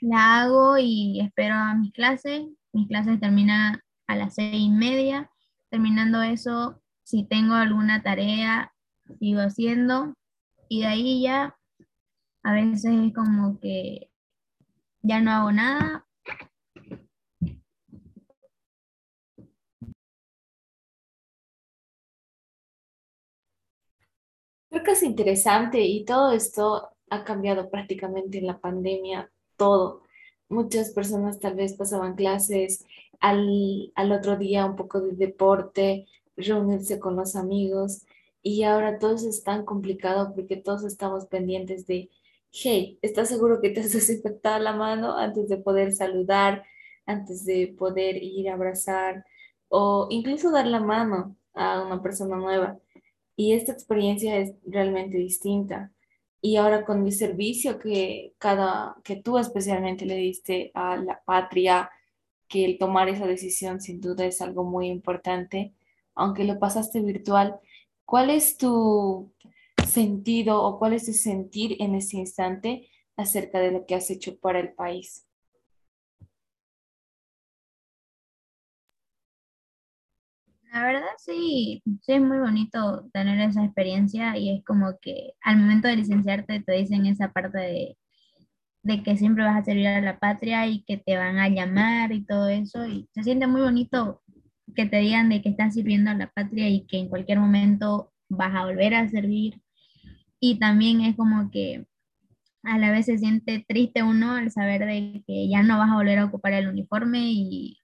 la 0.00 0.40
hago 0.40 0.78
y 0.78 1.20
espero 1.20 1.54
a 1.54 1.74
mis 1.74 1.92
clases. 1.92 2.46
Mis 2.72 2.88
clases 2.88 3.20
terminan 3.20 3.80
a 4.06 4.16
las 4.16 4.34
seis 4.34 4.54
y 4.54 4.70
media. 4.70 5.30
Terminando 5.70 6.22
eso, 6.22 6.82
si 7.04 7.24
tengo 7.24 7.54
alguna 7.54 8.02
tarea, 8.02 8.72
sigo 9.18 9.40
haciendo. 9.40 10.14
Y 10.68 10.80
de 10.80 10.86
ahí 10.86 11.22
ya, 11.22 11.56
a 12.42 12.52
veces 12.52 12.84
es 12.84 13.14
como 13.14 13.58
que 13.60 14.10
ya 15.02 15.20
no 15.20 15.30
hago 15.30 15.52
nada. 15.52 16.05
Creo 24.76 24.84
que 24.84 24.92
es 24.92 25.02
interesante 25.02 25.80
y 25.80 26.04
todo 26.04 26.32
esto 26.32 26.90
ha 27.08 27.24
cambiado 27.24 27.70
prácticamente 27.70 28.36
en 28.36 28.46
la 28.46 28.58
pandemia, 28.60 29.32
todo. 29.56 30.02
Muchas 30.50 30.90
personas 30.90 31.40
tal 31.40 31.54
vez 31.54 31.72
pasaban 31.72 32.14
clases 32.14 32.84
al, 33.18 33.90
al 33.94 34.12
otro 34.12 34.36
día 34.36 34.66
un 34.66 34.76
poco 34.76 35.00
de 35.00 35.12
deporte, 35.12 36.06
reunirse 36.36 37.00
con 37.00 37.16
los 37.16 37.36
amigos 37.36 38.04
y 38.42 38.64
ahora 38.64 38.98
todo 38.98 39.14
es 39.14 39.42
tan 39.42 39.64
complicado 39.64 40.34
porque 40.34 40.58
todos 40.58 40.84
estamos 40.84 41.24
pendientes 41.24 41.86
de, 41.86 42.10
hey, 42.52 42.98
¿estás 43.00 43.30
seguro 43.30 43.62
que 43.62 43.70
te 43.70 43.80
has 43.80 43.92
desinfectado 43.94 44.58
la 44.62 44.74
mano 44.74 45.16
antes 45.16 45.48
de 45.48 45.56
poder 45.56 45.94
saludar, 45.94 46.64
antes 47.06 47.46
de 47.46 47.74
poder 47.78 48.22
ir 48.22 48.50
a 48.50 48.54
abrazar 48.54 49.24
o 49.68 50.06
incluso 50.10 50.50
dar 50.50 50.66
la 50.66 50.80
mano 50.80 51.34
a 51.54 51.82
una 51.82 52.02
persona 52.02 52.36
nueva? 52.36 52.78
Y 53.36 53.52
esta 53.52 53.72
experiencia 53.72 54.38
es 54.38 54.54
realmente 54.66 55.18
distinta. 55.18 55.92
Y 56.40 56.56
ahora 56.56 56.84
con 56.84 57.06
el 57.06 57.12
servicio 57.12 57.78
que 57.78 58.34
cada 58.38 58.96
que 59.04 59.16
tú 59.16 59.38
especialmente 59.38 60.06
le 60.06 60.16
diste 60.16 60.70
a 60.74 60.96
la 60.96 61.22
patria, 61.24 61.90
que 62.48 62.64
el 62.64 62.78
tomar 62.78 63.08
esa 63.08 63.26
decisión 63.26 63.80
sin 63.80 64.00
duda 64.00 64.24
es 64.24 64.40
algo 64.40 64.64
muy 64.64 64.88
importante, 64.88 65.74
aunque 66.14 66.44
lo 66.44 66.58
pasaste 66.58 67.00
virtual, 67.00 67.58
¿cuál 68.04 68.30
es 68.30 68.56
tu 68.56 69.32
sentido 69.86 70.62
o 70.62 70.78
cuál 70.78 70.94
es 70.94 71.06
tu 71.06 71.12
sentir 71.12 71.76
en 71.80 71.94
ese 71.94 72.18
instante 72.18 72.88
acerca 73.16 73.60
de 73.60 73.72
lo 73.72 73.86
que 73.86 73.94
has 73.94 74.10
hecho 74.10 74.38
para 74.38 74.60
el 74.60 74.72
país? 74.72 75.25
La 80.76 80.84
verdad 80.84 81.08
sí, 81.16 81.82
sí 82.02 82.12
es 82.12 82.20
muy 82.20 82.36
bonito 82.36 83.08
tener 83.10 83.40
esa 83.40 83.64
experiencia 83.64 84.36
y 84.36 84.50
es 84.50 84.62
como 84.62 84.98
que 85.00 85.32
al 85.40 85.56
momento 85.56 85.88
de 85.88 85.96
licenciarte 85.96 86.60
te 86.60 86.72
dicen 86.74 87.06
esa 87.06 87.32
parte 87.32 87.56
de, 87.56 87.98
de 88.82 89.02
que 89.02 89.16
siempre 89.16 89.42
vas 89.42 89.56
a 89.56 89.64
servir 89.64 89.86
a 89.86 90.02
la 90.02 90.18
patria 90.18 90.66
y 90.66 90.84
que 90.84 90.98
te 90.98 91.16
van 91.16 91.38
a 91.38 91.48
llamar 91.48 92.12
y 92.12 92.26
todo 92.26 92.48
eso 92.50 92.86
y 92.86 93.08
se 93.14 93.22
siente 93.22 93.46
muy 93.46 93.62
bonito 93.62 94.22
que 94.74 94.84
te 94.84 94.98
digan 94.98 95.30
de 95.30 95.40
que 95.40 95.48
estás 95.48 95.72
sirviendo 95.72 96.10
a 96.10 96.14
la 96.14 96.30
patria 96.30 96.68
y 96.68 96.84
que 96.84 96.98
en 96.98 97.08
cualquier 97.08 97.38
momento 97.40 98.12
vas 98.28 98.54
a 98.54 98.66
volver 98.66 98.94
a 98.96 99.08
servir. 99.08 99.62
Y 100.40 100.58
también 100.58 101.00
es 101.00 101.16
como 101.16 101.50
que 101.50 101.86
a 102.64 102.76
la 102.76 102.90
vez 102.90 103.06
se 103.06 103.16
siente 103.16 103.64
triste 103.66 104.02
uno 104.02 104.32
al 104.32 104.50
saber 104.50 104.84
de 104.84 105.24
que 105.26 105.48
ya 105.48 105.62
no 105.62 105.78
vas 105.78 105.90
a 105.90 105.94
volver 105.94 106.18
a 106.18 106.26
ocupar 106.26 106.52
el 106.52 106.68
uniforme 106.68 107.20
y 107.32 107.78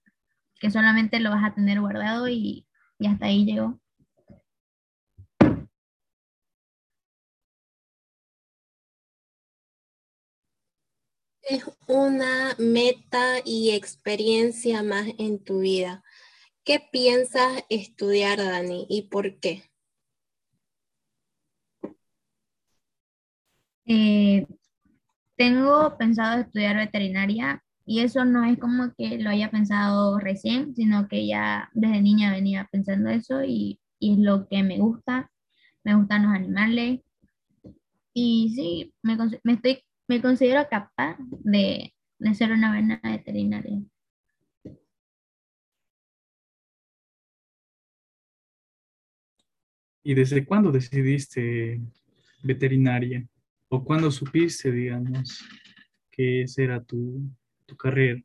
que 0.59 0.69
solamente 0.69 1.19
lo 1.19 1.31
vas 1.31 1.43
a 1.43 1.55
tener 1.55 1.81
guardado 1.81 2.27
y 2.27 2.67
y 3.03 3.07
hasta 3.07 3.25
ahí 3.25 3.43
llegó. 3.45 3.79
Es 11.41 11.65
una 11.87 12.55
meta 12.57 13.39
y 13.43 13.71
experiencia 13.71 14.83
más 14.83 15.07
en 15.17 15.43
tu 15.43 15.59
vida. 15.59 16.01
¿Qué 16.63 16.79
piensas 16.79 17.63
estudiar, 17.69 18.37
Dani, 18.37 18.87
y 18.89 19.09
por 19.09 19.37
qué? 19.41 19.63
Eh, 23.85 24.47
tengo 25.35 25.97
pensado 25.97 26.39
estudiar 26.41 26.77
veterinaria 26.77 27.61
y 27.85 27.99
eso 27.99 28.23
no 28.23 28.45
es 28.45 28.57
como 28.59 28.93
que 28.95 29.17
lo 29.17 29.29
haya 29.29 29.51
pensado 29.51 30.17
recién, 30.17 30.73
sino 30.75 31.07
que 31.07 31.27
ya 31.27 31.69
desde 31.73 32.01
niña 32.01 32.31
venía 32.31 32.67
pensando 32.71 33.09
eso 33.09 33.43
y, 33.43 33.79
es 33.99 34.17
lo 34.17 34.47
que 34.49 34.63
me 34.63 34.79
gusta. 34.79 35.31
Me 35.85 35.95
gustan 35.95 36.23
los 36.23 36.33
animales. 36.33 37.01
Y 38.13 38.53
sí, 38.53 38.93
me, 39.01 39.17
estoy, 39.53 39.81
me 40.09 40.21
considero 40.21 40.67
capaz 40.69 41.17
de, 41.43 41.93
de 42.19 42.33
ser 42.33 42.51
una 42.51 42.71
buena 42.71 42.99
veterinaria. 43.01 43.81
¿Y 50.03 50.13
desde 50.13 50.45
cuándo 50.45 50.71
decidiste 50.71 51.81
veterinaria? 52.43 53.25
¿O 53.69 53.83
cuándo 53.85 54.11
supiste, 54.11 54.69
digamos, 54.69 55.45
que 56.11 56.41
ese 56.41 56.65
era 56.65 56.83
tu, 56.83 57.31
tu 57.65 57.75
carrera? 57.75 58.21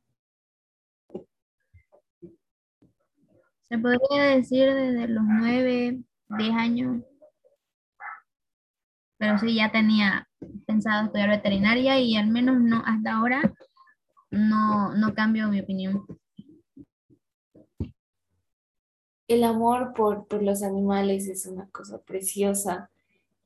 Se 3.69 3.79
podría 3.79 4.23
decir 4.35 4.73
desde 4.73 5.09
los 5.09 5.25
9, 5.25 6.01
10 6.39 6.53
años. 6.55 7.03
Pero 9.19 9.39
sí, 9.39 9.55
ya 9.55 9.71
tenía 9.71 10.29
pensado 10.67 11.07
estudiar 11.07 11.29
veterinaria 11.29 11.99
y 11.99 12.17
al 12.17 12.29
menos 12.29 12.61
no 12.61 12.83
hasta 12.87 13.17
ahora 13.17 13.53
no, 14.31 14.95
no 14.95 15.15
cambio 15.15 15.49
mi 15.49 15.61
opinión. 15.61 16.07
El 19.27 19.45
amor 19.45 19.93
por, 19.95 20.27
por 20.27 20.43
los 20.43 20.63
animales 20.63 21.29
es 21.29 21.45
una 21.45 21.69
cosa 21.69 22.01
preciosa, 22.01 22.91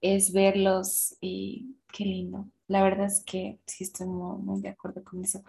es 0.01 0.33
verlos 0.33 1.17
y 1.21 1.77
qué 1.93 2.05
lindo. 2.05 2.47
La 2.73 2.83
verdad 2.83 3.07
es 3.07 3.23
que 3.23 3.59
sí 3.67 3.85
estoy 3.85 4.07
muy, 4.07 4.63
de 4.63 4.71
acuerdo 4.71 5.05
con 5.05 5.23
eso. 5.23 5.45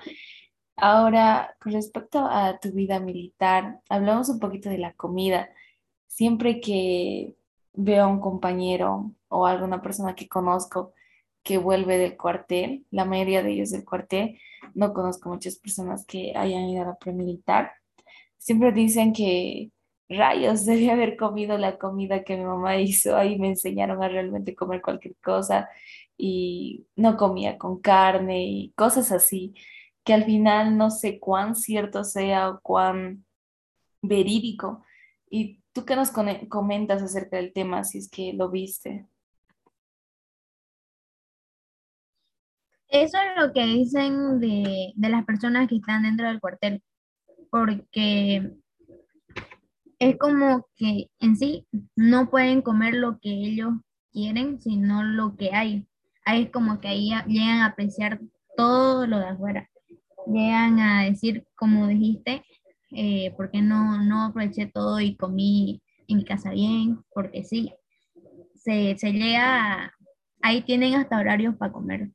Ahora, 0.76 1.56
con 1.62 1.72
respecto 1.72 2.20
a 2.20 2.60
tu 2.60 2.74
vida 2.74 3.00
militar, 3.00 3.80
hablamos 3.88 4.28
un 4.28 4.40
poquito 4.40 4.70
de 4.70 4.78
la 4.78 4.92
comida. 4.94 5.50
Siempre 6.08 6.60
que 6.60 7.38
veo 7.74 8.04
a 8.04 8.08
un 8.08 8.20
compañero 8.20 9.14
o 9.30 9.46
alguna 9.46 9.82
persona 9.82 10.16
que 10.16 10.28
conozco 10.28 10.94
que 11.44 11.58
vuelve 11.58 11.98
del 11.98 12.18
cuartel, 12.18 12.86
la 12.92 13.06
mayoría 13.06 13.42
de 13.42 13.52
ellos 13.54 13.72
del 13.72 13.86
cuartel, 13.86 14.38
no 14.74 14.94
conozco 14.94 15.30
muchas 15.30 15.56
personas 15.56 16.06
que 16.06 16.34
hayan 16.36 16.64
ido 16.70 16.84
a 16.84 16.88
la 16.88 16.96
premilitar, 16.96 17.72
siempre 18.38 18.74
dicen 18.74 19.14
que 19.14 19.72
rayos, 20.10 20.66
debí 20.66 20.90
haber 20.90 21.16
comido 21.18 21.58
la 21.58 21.78
comida 21.78 22.24
que 22.24 22.36
mi 22.38 22.44
mamá 22.44 22.78
hizo, 22.78 23.16
ahí 23.16 23.40
me 23.40 23.50
enseñaron 23.50 24.04
a 24.04 24.10
realmente 24.10 24.56
comer 24.56 24.82
cualquier 24.82 25.16
cosa 25.24 25.70
y 26.26 26.88
no 26.96 27.18
comía 27.18 27.58
con 27.58 27.82
carne 27.82 28.46
y 28.46 28.72
cosas 28.78 29.12
así, 29.12 29.54
que 30.06 30.14
al 30.14 30.24
final 30.24 30.78
no 30.78 30.90
sé 30.90 31.20
cuán 31.20 31.54
cierto 31.54 32.06
sea 32.06 32.50
o 32.50 32.62
cuán 32.62 33.26
verídico. 34.02 34.86
¿Y 35.30 35.60
tú 35.74 35.84
qué 35.84 35.98
nos 35.98 36.12
comentas 36.48 37.02
acerca 37.02 37.36
del 37.36 37.52
tema, 37.52 37.84
si 37.84 37.98
es 37.98 38.10
que 38.10 38.32
lo 38.32 38.50
viste? 38.50 39.06
Eso 42.88 43.18
es 43.18 43.44
lo 43.44 43.52
que 43.52 43.66
dicen 43.66 44.40
de, 44.40 44.94
de 44.96 45.10
las 45.10 45.26
personas 45.26 45.68
que 45.68 45.76
están 45.76 46.04
dentro 46.04 46.26
del 46.28 46.40
cuartel, 46.40 46.82
porque 47.52 48.50
es 50.00 50.18
como 50.18 50.68
que 50.78 51.10
en 51.20 51.36
sí 51.36 51.68
no 51.98 52.30
pueden 52.30 52.62
comer 52.62 52.94
lo 52.94 53.20
que 53.20 53.30
ellos 53.30 53.74
quieren, 54.14 54.62
sino 54.62 55.04
lo 55.04 55.36
que 55.36 55.52
hay 55.52 55.86
ahí 56.26 56.44
es 56.44 56.52
como 56.52 56.80
que 56.80 56.88
ahí 56.88 57.12
llegan 57.28 57.60
a 57.60 57.68
apreciar 57.68 58.20
todo 58.56 59.08
lo 59.08 59.20
de 59.20 59.28
afuera. 59.28 59.70
Llegan 60.28 60.80
a 60.80 61.04
decir, 61.04 61.46
como 61.56 61.88
dijiste, 61.88 62.44
eh, 62.92 63.32
¿por 63.36 63.52
qué 63.52 63.62
no, 63.62 64.02
no 64.04 64.26
aproveché 64.26 64.68
todo 64.68 65.00
y 65.00 65.16
comí 65.16 65.82
en 66.08 66.18
mi 66.18 66.26
casa 66.26 66.52
bien? 66.52 67.04
Porque 67.14 67.44
sí, 67.44 67.74
se, 68.56 68.96
se 68.98 69.12
llega, 69.12 69.94
ahí 70.42 70.62
tienen 70.62 70.96
hasta 70.96 71.20
horarios 71.20 71.56
para 71.56 71.74
comer. 71.74 72.10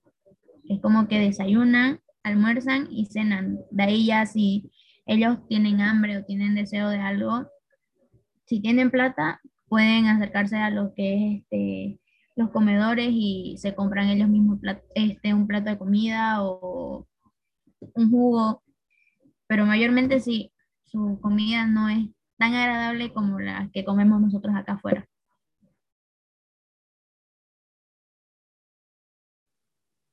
Es 0.69 0.81
como 0.81 1.09
que 1.09 1.19
desayunan, 1.19 2.01
almuerzan 2.23 2.89
y 2.91 3.07
cenan. 3.07 3.59
De 3.71 3.83
ahí 3.83 4.07
ya 4.07 4.25
si 4.27 4.71
ellos 5.07 5.39
tienen 5.49 5.81
hambre 5.81 6.19
o 6.19 6.25
tienen 6.25 6.55
deseo 6.55 6.89
de 6.89 6.99
algo, 6.99 7.47
si 8.47 8.61
tienen 8.61 8.91
plata, 8.91 9.41
pueden 9.69 10.07
acercarse 10.07 10.57
a 10.57 10.71
lo 10.71 10.95
que 10.95 11.15
es 11.15 11.43
este 11.43 12.01
los 12.39 12.51
comedores 12.51 13.09
y 13.11 13.57
se 13.59 13.75
compran 13.75 14.09
ellos 14.09 14.29
mismos 14.29 14.61
este, 14.95 15.35
un 15.35 15.49
plato 15.49 15.71
de 15.71 15.79
comida 15.79 16.45
o 16.45 17.07
un 17.95 18.11
jugo, 18.11 18.63
pero 19.49 19.67
mayormente 19.67 20.21
sí, 20.21 20.53
su 20.85 21.19
comida 21.21 21.67
no 21.67 21.89
es 21.89 22.09
tan 22.39 22.55
agradable 22.55 23.13
como 23.13 23.41
la 23.41 23.69
que 23.73 23.85
comemos 23.85 24.21
nosotros 24.21 24.55
acá 24.55 24.75
afuera. 24.75 25.05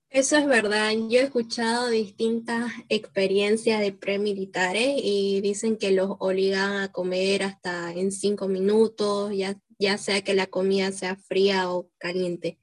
Eso 0.09 0.37
es 0.37 0.47
verdad. 0.47 0.91
Yo 1.09 1.19
he 1.19 1.23
escuchado 1.23 1.89
distintas 1.89 2.71
experiencias 2.89 3.81
de 3.81 3.91
premilitares 3.91 4.95
y 5.03 5.41
dicen 5.41 5.77
que 5.77 5.91
los 5.91 6.15
obligan 6.19 6.77
a 6.77 6.91
comer 6.91 7.43
hasta 7.43 7.91
en 7.91 8.11
cinco 8.13 8.47
minutos, 8.47 9.33
ya 9.35 9.59
ya 9.79 9.97
sea 9.97 10.21
que 10.23 10.33
la 10.33 10.47
comida 10.47 10.91
sea 10.91 11.15
fría 11.15 11.71
o 11.71 11.89
caliente. 11.97 12.57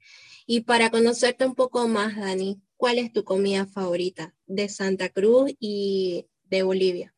Y 0.45 0.61
para 0.61 0.89
conocerte 0.89 1.45
un 1.45 1.55
poco 1.55 1.87
más, 1.87 2.15
Dani, 2.15 2.61
¿cuál 2.77 2.99
es 2.99 3.13
tu 3.13 3.23
comida 3.23 3.65
favorita 3.65 4.33
de 4.45 4.69
Santa 4.69 5.09
Cruz 5.09 5.53
y 5.59 6.27
de 6.43 6.63
Bolivia? 6.63 7.15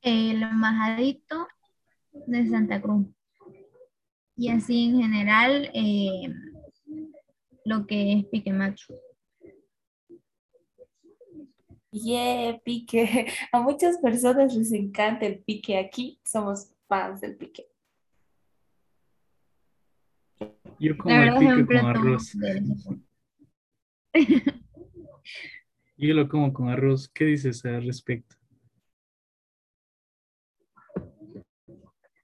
El 0.00 0.40
majadito 0.54 1.46
de 2.12 2.48
Santa 2.48 2.80
Cruz. 2.80 3.06
Y 4.36 4.48
así 4.48 4.86
en 4.86 5.02
general, 5.02 5.70
eh, 5.74 6.28
lo 7.64 7.86
que 7.86 8.14
es 8.14 8.24
pique 8.26 8.52
macho. 8.52 8.94
Yeah, 11.92 12.58
pique. 12.64 13.28
A 13.52 13.60
muchas 13.60 13.98
personas 13.98 14.54
les 14.54 14.72
encanta 14.72 15.26
el 15.26 15.40
pique. 15.40 15.76
Aquí 15.78 16.18
somos 16.24 16.72
fans 16.88 17.20
del 17.20 17.36
pique. 17.36 17.68
Yo 20.78 20.96
como 20.96 21.14
el 21.14 21.38
pique 21.38 21.66
con 21.66 21.76
arroz. 21.76 22.32
Yo 25.98 26.14
lo 26.14 26.28
como 26.28 26.52
con 26.52 26.70
arroz. 26.70 27.08
¿Qué 27.08 27.26
dices 27.26 27.62
al 27.66 27.84
respecto? 27.84 28.36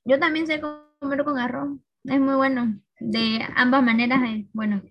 Yo 0.04 0.18
también 0.18 0.46
sé 0.46 0.62
comer 0.62 1.24
con 1.24 1.38
arroz. 1.38 1.78
Es 2.04 2.18
muy 2.18 2.36
bueno. 2.36 2.80
De 2.98 3.46
ambas 3.54 3.82
maneras 3.82 4.20
es 4.30 4.46
bueno. 4.54 4.82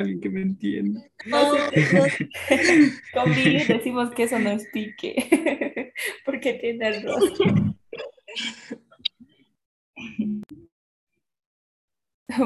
Alguien 0.00 0.20
que 0.20 0.30
me 0.30 0.40
entienda. 0.40 1.02
Con 3.12 3.34
Billy 3.34 3.64
decimos 3.64 4.10
que 4.12 4.22
eso 4.22 4.38
no 4.38 4.50
es 4.50 4.66
pique. 4.72 5.92
Porque 6.24 6.54
tiene 6.54 6.86
arroz. 6.86 7.38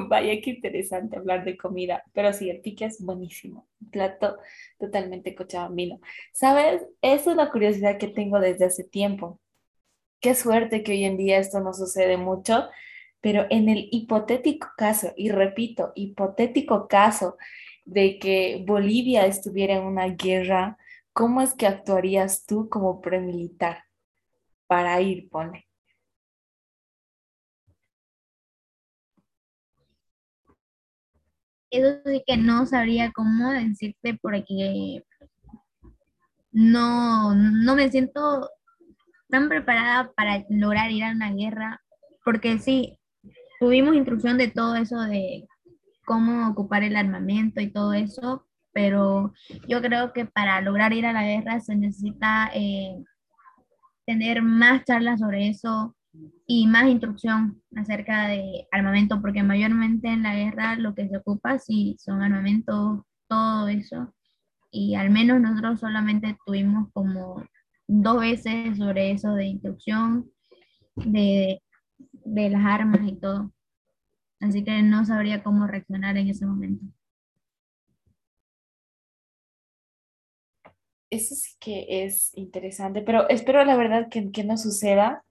Vaya, 0.09 0.41
qué 0.43 0.51
interesante 0.51 1.17
hablar 1.17 1.45
de 1.45 1.57
comida, 1.57 2.03
pero 2.13 2.33
sí, 2.33 2.51
el 2.51 2.61
pique 2.61 2.87
es 2.87 3.01
buenísimo, 3.01 3.69
plato 3.93 4.39
totalmente 4.79 5.35
cochabambino. 5.37 6.01
¿Sabes? 6.33 6.83
Es 7.03 7.29
una 7.29 7.53
curiosidad 7.53 7.99
que 7.99 8.09
tengo 8.09 8.41
desde 8.41 8.65
hace 8.65 8.83
tiempo. 8.83 9.39
Qué 10.21 10.35
suerte 10.35 10.83
que 10.83 10.93
hoy 10.93 11.05
en 11.05 11.19
día 11.19 11.39
esto 11.39 11.61
no 11.61 11.73
sucede 11.73 12.17
mucho, 12.17 12.69
pero 13.25 13.47
en 13.49 13.71
el 13.71 13.89
hipotético 13.91 14.69
caso, 14.77 15.15
y 15.17 15.31
repito, 15.31 15.93
hipotético 15.95 16.87
caso 16.89 17.39
de 17.87 18.19
que 18.19 18.63
Bolivia 18.67 19.25
estuviera 19.25 19.77
en 19.77 19.85
una 19.85 20.09
guerra, 20.09 20.77
¿cómo 21.15 21.41
es 21.41 21.55
que 21.55 21.67
actuarías 21.67 22.45
tú 22.45 22.69
como 22.69 23.01
premilitar 23.01 23.85
para 24.67 25.01
ir, 25.01 25.31
pone? 25.31 25.67
Eso 31.71 32.03
sí 32.05 32.23
que 32.27 32.37
no 32.37 32.67
sabría 32.67 33.11
cómo 33.13 33.53
decirte 33.53 34.19
porque 34.21 35.03
no, 36.53 37.35
no 37.35 37.75
me 37.75 37.91
siento 37.91 38.51
tan 39.31 39.49
preparada 39.49 40.13
para 40.13 40.45
lograr 40.51 40.91
ir 40.91 41.05
a 41.05 41.13
una 41.13 41.33
guerra, 41.33 41.81
porque 42.23 42.59
sí, 42.59 42.99
tuvimos 43.65 43.97
instrucción 43.97 44.37
de 44.37 44.49
todo 44.49 44.77
eso 44.77 45.01
de 45.01 45.49
cómo 46.05 46.51
ocupar 46.51 46.83
el 46.83 46.97
armamento 46.97 47.63
y 47.63 47.73
todo 47.73 47.95
eso, 47.95 48.47
pero 48.75 49.33
yo 49.67 49.81
creo 49.81 50.13
que 50.13 50.27
para 50.27 50.61
lograr 50.61 50.93
ir 50.93 51.07
a 51.07 51.15
la 51.15 51.23
guerra 51.23 51.61
se 51.61 51.75
necesita 51.75 52.51
eh, 52.55 53.03
tener 54.05 54.43
más 54.43 54.85
charlas 54.85 55.21
sobre 55.21 55.49
eso 55.49 55.97
y 56.47 56.67
más 56.67 56.89
instrucción 56.89 57.63
acerca 57.75 58.29
de 58.29 58.69
armamento, 58.71 59.23
porque 59.23 59.43
mayormente 59.43 60.09
en 60.09 60.25
la 60.25 60.35
guerra 60.35 60.77
lo 60.77 60.95
que 60.95 61.09
se 61.09 61.17
ocupa 61.17 61.59
sí 61.59 61.97
son 61.99 62.21
armamentos, 62.21 63.01
todo 63.29 63.69
eso, 63.69 64.13
y 64.71 64.95
al 64.95 65.09
menos 65.09 65.41
nosotros 65.41 65.81
solamente 65.81 66.37
tuvimos 66.45 66.91
como 66.93 67.43
dos 67.87 68.21
veces 68.21 68.77
sobre 68.77 69.13
eso 69.13 69.33
de 69.33 69.47
instrucción 69.47 70.31
de, 70.97 71.63
de 72.43 72.51
las 72.51 72.65
armas 72.65 73.01
y 73.07 73.17
todo. 73.17 73.53
Así 74.41 74.65
que 74.65 74.83
no 74.83 75.05
sabría 75.05 75.43
cómo 75.43 75.67
reaccionar 75.67 76.17
en 76.17 76.29
ese 76.29 76.47
momento. 76.47 76.85
Eso 81.11 81.35
sí 81.35 81.53
que 81.61 82.05
es 82.05 82.37
interesante, 82.37 83.03
pero 83.03 83.29
espero 83.29 83.65
la 83.65 83.77
verdad 83.77 84.09
que, 84.11 84.33
que 84.33 84.43
no 84.43 84.57
suceda, 84.57 85.25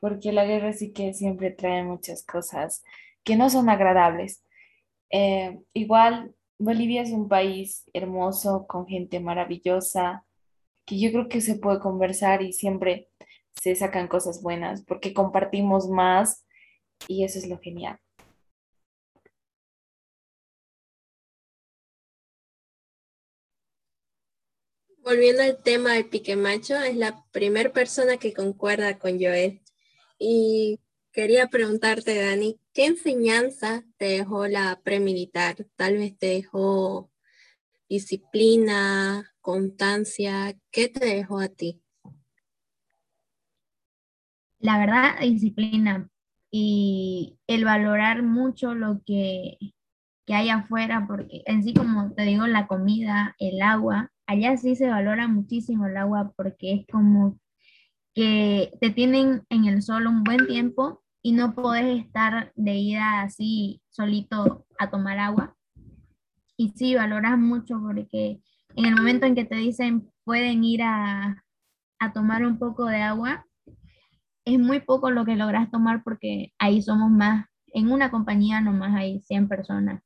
porque 0.00 0.32
la 0.32 0.44
guerra 0.44 0.72
sí 0.72 0.92
que 0.92 1.14
siempre 1.14 1.50
trae 1.52 1.84
muchas 1.84 2.24
cosas 2.24 2.82
que 3.22 3.36
no 3.36 3.48
son 3.50 3.68
agradables. 3.68 4.44
Eh, 5.10 5.60
igual, 5.74 6.34
Bolivia 6.58 7.02
es 7.02 7.12
un 7.12 7.28
país 7.28 7.88
hermoso, 7.92 8.66
con 8.66 8.86
gente 8.86 9.20
maravillosa, 9.20 10.24
que 10.86 10.98
yo 10.98 11.12
creo 11.12 11.28
que 11.28 11.40
se 11.40 11.56
puede 11.56 11.80
conversar 11.80 12.42
y 12.42 12.52
siempre 12.52 13.09
se 13.60 13.76
sacan 13.76 14.08
cosas 14.08 14.40
buenas 14.42 14.82
porque 14.86 15.12
compartimos 15.12 15.86
más 15.86 16.46
y 17.06 17.24
eso 17.24 17.38
es 17.38 17.46
lo 17.46 17.58
genial. 17.58 17.98
Volviendo 25.04 25.42
al 25.42 25.62
tema 25.62 25.92
del 25.92 26.08
pique 26.08 26.36
macho, 26.36 26.76
es 26.76 26.96
la 26.96 27.26
primera 27.32 27.70
persona 27.70 28.16
que 28.16 28.32
concuerda 28.32 28.98
con 28.98 29.20
Joel. 29.20 29.60
Y 30.18 30.80
quería 31.12 31.48
preguntarte, 31.48 32.14
Dani, 32.22 32.58
¿qué 32.72 32.86
enseñanza 32.86 33.84
te 33.98 34.06
dejó 34.06 34.46
la 34.46 34.80
premilitar? 34.82 35.66
Tal 35.76 35.98
vez 35.98 36.16
te 36.18 36.28
dejó 36.28 37.10
disciplina, 37.88 39.34
constancia, 39.42 40.58
¿qué 40.70 40.88
te 40.88 41.04
dejó 41.04 41.40
a 41.40 41.48
ti? 41.48 41.82
La 44.60 44.78
verdad, 44.78 45.18
disciplina 45.20 46.08
y 46.50 47.38
el 47.46 47.64
valorar 47.64 48.22
mucho 48.22 48.74
lo 48.74 49.02
que, 49.04 49.58
que 50.26 50.34
hay 50.34 50.50
afuera, 50.50 51.06
porque 51.06 51.42
en 51.46 51.62
sí, 51.62 51.74
como 51.74 52.12
te 52.12 52.22
digo, 52.22 52.46
la 52.46 52.66
comida, 52.66 53.34
el 53.38 53.62
agua, 53.62 54.10
allá 54.26 54.56
sí 54.56 54.76
se 54.76 54.88
valora 54.88 55.26
muchísimo 55.28 55.86
el 55.86 55.96
agua 55.96 56.32
porque 56.36 56.72
es 56.72 56.86
como 56.86 57.40
que 58.14 58.72
te 58.80 58.90
tienen 58.90 59.42
en 59.50 59.64
el 59.64 59.82
sol 59.82 60.06
un 60.06 60.22
buen 60.22 60.46
tiempo 60.46 61.02
y 61.22 61.32
no 61.32 61.54
podés 61.54 62.04
estar 62.04 62.52
de 62.54 62.74
ida 62.74 63.22
así 63.22 63.82
solito 63.90 64.66
a 64.78 64.90
tomar 64.90 65.18
agua. 65.18 65.56
Y 66.56 66.70
sí, 66.70 66.94
valoras 66.94 67.38
mucho 67.38 67.80
porque 67.80 68.40
en 68.76 68.84
el 68.84 68.94
momento 68.94 69.26
en 69.26 69.34
que 69.34 69.44
te 69.44 69.56
dicen 69.56 70.10
pueden 70.24 70.64
ir 70.64 70.82
a, 70.82 71.44
tomar 72.14 72.46
un 72.46 72.58
poco 72.58 72.86
de 72.86 73.02
agua, 73.02 73.44
es 74.54 74.60
muy 74.60 74.80
poco 74.80 75.10
lo 75.10 75.24
que 75.24 75.36
logras 75.36 75.70
tomar 75.70 76.02
porque 76.02 76.52
ahí 76.58 76.82
somos 76.82 77.10
más, 77.10 77.46
en 77.68 77.90
una 77.90 78.10
compañía 78.10 78.60
nomás 78.60 78.94
hay 78.94 79.20
100 79.20 79.48
personas. 79.48 80.02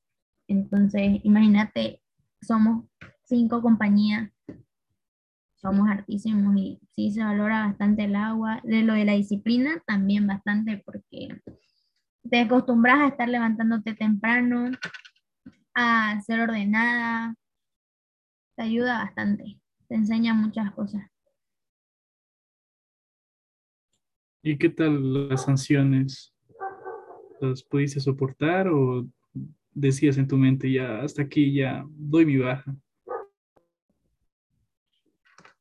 Entonces, 0.48 1.20
imagínate, 1.22 2.02
somos 2.42 2.84
cinco 3.24 3.62
compañías, 3.62 4.30
somos 5.56 5.88
hartísimos 5.88 6.54
y 6.56 6.80
sí 6.94 7.10
se 7.10 7.24
valora 7.24 7.66
bastante 7.66 8.04
el 8.04 8.16
agua. 8.16 8.60
De 8.64 8.82
lo 8.82 8.94
de 8.94 9.04
la 9.04 9.12
disciplina 9.12 9.82
también 9.86 10.26
bastante 10.26 10.82
porque 10.84 11.40
te 12.30 12.40
acostumbras 12.40 13.00
a 13.00 13.08
estar 13.08 13.28
levantándote 13.28 13.94
temprano, 13.94 14.70
a 15.74 16.20
ser 16.20 16.40
ordenada, 16.40 17.34
te 18.56 18.62
ayuda 18.62 18.98
bastante, 18.98 19.60
te 19.88 19.94
enseña 19.94 20.34
muchas 20.34 20.72
cosas. 20.72 21.13
¿Y 24.46 24.58
qué 24.58 24.68
tal 24.68 25.30
las 25.30 25.46
sanciones? 25.46 26.34
¿Las 27.40 27.62
pudiste 27.62 27.98
soportar 27.98 28.68
o 28.68 29.08
decías 29.72 30.18
en 30.18 30.28
tu 30.28 30.36
mente 30.36 30.70
ya 30.70 31.00
hasta 31.00 31.22
aquí 31.22 31.54
ya 31.54 31.82
doy 31.88 32.26
mi 32.26 32.36
baja? 32.36 32.76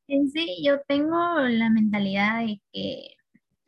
En 0.10 0.30
sí, 0.30 0.62
yo 0.66 0.82
tengo 0.86 1.16
la 1.40 1.70
mentalidad 1.70 2.46
de 2.46 2.62
que 2.74 3.16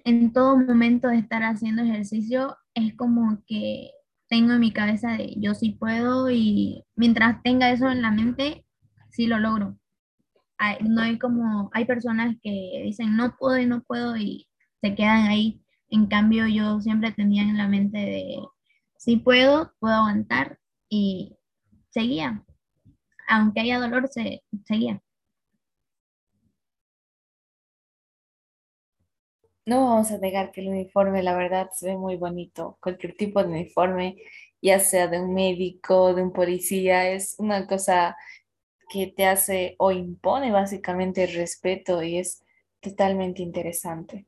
en 0.04 0.34
todo 0.34 0.58
momento 0.58 1.08
de 1.08 1.20
estar 1.20 1.44
haciendo 1.44 1.82
ejercicio 1.82 2.58
es 2.74 2.94
como 2.96 3.42
que 3.48 3.92
tengo 4.28 4.52
en 4.52 4.60
mi 4.60 4.74
cabeza 4.74 5.14
de 5.14 5.34
yo 5.38 5.54
sí 5.54 5.78
puedo 5.80 6.30
y 6.30 6.84
mientras 6.98 7.42
tenga 7.42 7.72
eso 7.72 7.90
en 7.90 8.02
la 8.02 8.12
mente, 8.12 8.66
sí 9.12 9.28
lo 9.28 9.40
logro. 9.40 9.80
no 10.82 11.02
hay 11.02 11.18
como, 11.18 11.70
hay 11.72 11.86
personas 11.86 12.36
que 12.44 12.82
dicen 12.84 13.16
no 13.16 13.38
puedo 13.38 13.58
y 13.58 13.66
no 13.66 13.82
puedo 13.82 14.18
y 14.18 14.46
se 14.86 14.96
quedan 14.96 15.28
ahí. 15.28 15.62
En 15.90 16.08
cambio, 16.08 16.48
yo 16.48 16.80
siempre 16.82 17.12
tenía 17.12 17.44
en 17.44 17.58
la 17.58 17.68
mente 17.68 17.98
de 17.98 18.38
sí 18.98 19.18
puedo, 19.18 19.74
puedo 19.80 19.96
aguantar 19.96 20.60
y 20.90 21.36
seguía. 21.90 22.44
Aunque 23.28 23.62
haya 23.62 23.80
dolor, 23.80 24.08
se, 24.10 24.44
seguía. 24.66 25.02
no 29.66 29.86
vamos 29.86 30.12
a 30.12 30.18
negar 30.20 30.52
que 30.52 30.62
el 30.62 30.70
uniforme, 30.70 31.24
la 31.24 31.36
verdad, 31.36 31.70
se 31.74 31.88
ve 31.88 31.98
muy 31.98 32.16
bonito. 32.18 32.78
Cualquier 32.82 33.16
tipo 33.16 33.42
de 33.44 33.50
uniforme, 33.50 34.18
ya 34.62 34.80
sea 34.80 35.08
de 35.08 35.20
un 35.20 35.34
médico, 35.34 36.14
de 36.14 36.24
un 36.24 36.32
policía, 36.34 37.10
es 37.10 37.36
una 37.40 37.68
cosa 37.68 38.16
que 38.90 39.08
te 39.08 39.26
hace 39.26 39.76
o 39.80 39.92
impone 39.92 40.52
básicamente 40.52 41.24
el 41.24 41.34
respeto 41.36 42.04
y 42.04 42.20
es 42.20 42.44
totalmente 42.82 43.42
interesante. 43.42 44.28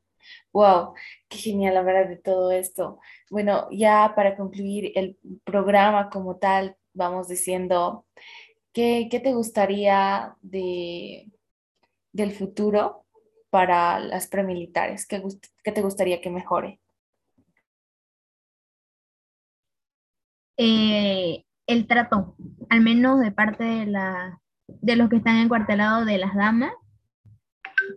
Wow, 0.54 0.94
qué 1.30 1.38
genial 1.38 1.78
hablar 1.78 2.10
de 2.10 2.18
todo 2.18 2.52
esto. 2.52 3.00
Bueno, 3.30 3.68
ya 3.72 4.14
para 4.16 4.36
concluir 4.38 4.92
el 4.96 5.18
programa 5.44 6.10
como 6.10 6.38
tal, 6.38 6.76
vamos 6.94 7.28
diciendo, 7.28 8.06
¿qué, 8.74 9.08
qué 9.12 9.20
te 9.20 9.34
gustaría 9.34 10.36
de, 10.42 11.32
del 12.12 12.32
futuro 12.34 13.06
para 13.50 14.00
las 14.00 14.28
premilitares? 14.28 15.08
¿Qué, 15.08 15.22
qué 15.64 15.72
te 15.72 15.82
gustaría 15.82 16.22
que 16.22 16.30
mejore? 16.30 16.80
Eh, 20.58 21.46
el 21.68 21.88
trato, 21.88 22.36
al 22.70 22.82
menos 22.82 23.20
de 23.20 23.32
parte 23.32 23.64
de, 23.64 23.86
la, 23.86 24.42
de 24.68 24.96
los 24.96 25.10
que 25.10 25.18
están 25.18 25.38
encuartelados 25.38 26.06
de 26.06 26.18
las 26.18 26.34
damas, 26.36 26.74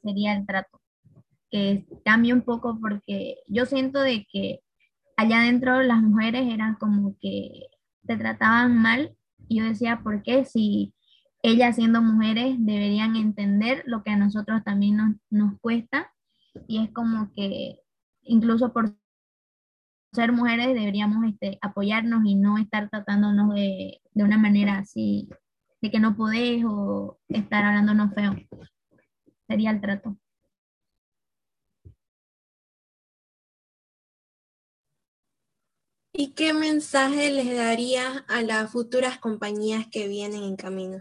sería 0.02 0.34
el 0.34 0.46
trato. 0.46 0.79
Que 1.50 1.84
cambie 2.04 2.32
un 2.32 2.42
poco 2.42 2.78
porque 2.80 3.38
yo 3.46 3.66
siento 3.66 4.00
de 4.00 4.26
que 4.30 4.60
allá 5.16 5.40
adentro 5.40 5.82
las 5.82 6.02
mujeres 6.02 6.46
eran 6.52 6.76
como 6.76 7.16
que 7.20 7.66
te 8.06 8.16
trataban 8.16 8.76
mal 8.76 9.16
y 9.48 9.58
yo 9.58 9.64
decía, 9.64 10.00
¿por 10.02 10.22
qué? 10.22 10.44
Si 10.44 10.94
ellas 11.42 11.76
siendo 11.76 12.02
mujeres 12.02 12.56
deberían 12.58 13.16
entender 13.16 13.82
lo 13.86 14.02
que 14.02 14.10
a 14.10 14.16
nosotros 14.16 14.62
también 14.64 14.96
nos, 14.96 15.16
nos 15.30 15.58
cuesta 15.60 16.12
y 16.66 16.82
es 16.82 16.92
como 16.92 17.32
que 17.32 17.80
incluso 18.22 18.72
por 18.72 18.96
ser 20.12 20.32
mujeres 20.32 20.68
deberíamos 20.68 21.24
este, 21.24 21.58
apoyarnos 21.62 22.22
y 22.24 22.34
no 22.34 22.58
estar 22.58 22.88
tratándonos 22.90 23.54
de, 23.54 24.00
de 24.12 24.24
una 24.24 24.38
manera 24.38 24.78
así, 24.78 25.28
de 25.80 25.90
que 25.90 26.00
no 26.00 26.16
podés 26.16 26.64
o 26.64 27.18
estar 27.28 27.64
hablándonos 27.64 28.12
feo. 28.14 28.34
Sería 29.46 29.70
el 29.70 29.80
trato. 29.80 30.16
¿Y 36.22 36.34
qué 36.34 36.52
mensaje 36.52 37.30
les 37.30 37.56
daría 37.56 38.26
a 38.28 38.42
las 38.42 38.70
futuras 38.70 39.16
compañías 39.16 39.86
que 39.86 40.06
vienen 40.06 40.42
en 40.42 40.54
camino? 40.54 40.98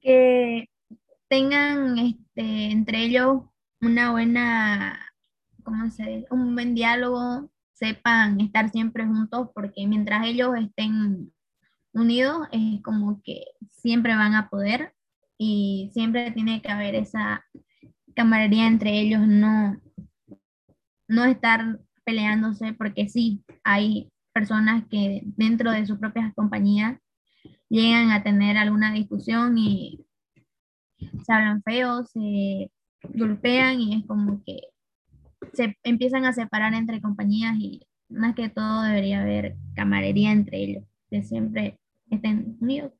Que 0.00 0.68
tengan 1.26 1.98
este, 1.98 2.70
entre 2.70 3.02
ellos 3.02 3.42
una 3.80 4.12
buena, 4.12 5.12
¿cómo 5.64 5.90
se 5.90 6.04
dice? 6.04 6.28
Un 6.30 6.54
buen 6.54 6.76
diálogo, 6.76 7.50
sepan 7.72 8.40
estar 8.40 8.70
siempre 8.70 9.04
juntos, 9.04 9.48
porque 9.52 9.88
mientras 9.88 10.24
ellos 10.24 10.50
estén 10.56 11.32
unidos, 11.92 12.46
es 12.52 12.80
como 12.82 13.20
que 13.24 13.42
siempre 13.72 14.14
van 14.14 14.36
a 14.36 14.48
poder 14.50 14.94
y 15.36 15.90
siempre 15.92 16.30
tiene 16.30 16.62
que 16.62 16.70
haber 16.70 16.94
esa 16.94 17.44
camaradería 18.14 18.66
entre 18.66 18.98
ellos, 18.98 19.26
no, 19.26 19.80
no 21.08 21.24
estar 21.24 21.80
peleándose, 22.04 22.72
porque 22.74 23.08
sí, 23.08 23.42
hay 23.62 24.10
personas 24.32 24.84
que 24.90 25.22
dentro 25.24 25.70
de 25.70 25.86
sus 25.86 25.98
propias 25.98 26.34
compañías 26.34 26.98
llegan 27.68 28.10
a 28.10 28.22
tener 28.22 28.56
alguna 28.56 28.92
discusión 28.92 29.56
y 29.58 30.04
se 31.24 31.32
hablan 31.32 31.62
feos, 31.62 32.10
se 32.10 32.70
golpean 33.14 33.80
y 33.80 33.96
es 33.96 34.06
como 34.06 34.42
que 34.44 34.60
se 35.52 35.76
empiezan 35.82 36.24
a 36.24 36.32
separar 36.32 36.74
entre 36.74 37.00
compañías 37.00 37.56
y 37.58 37.86
más 38.08 38.34
que 38.34 38.48
todo 38.48 38.82
debería 38.82 39.22
haber 39.22 39.56
camaradería 39.74 40.32
entre 40.32 40.58
ellos, 40.58 40.84
que 41.10 41.22
siempre 41.22 41.78
estén 42.10 42.56
unidos. 42.60 42.92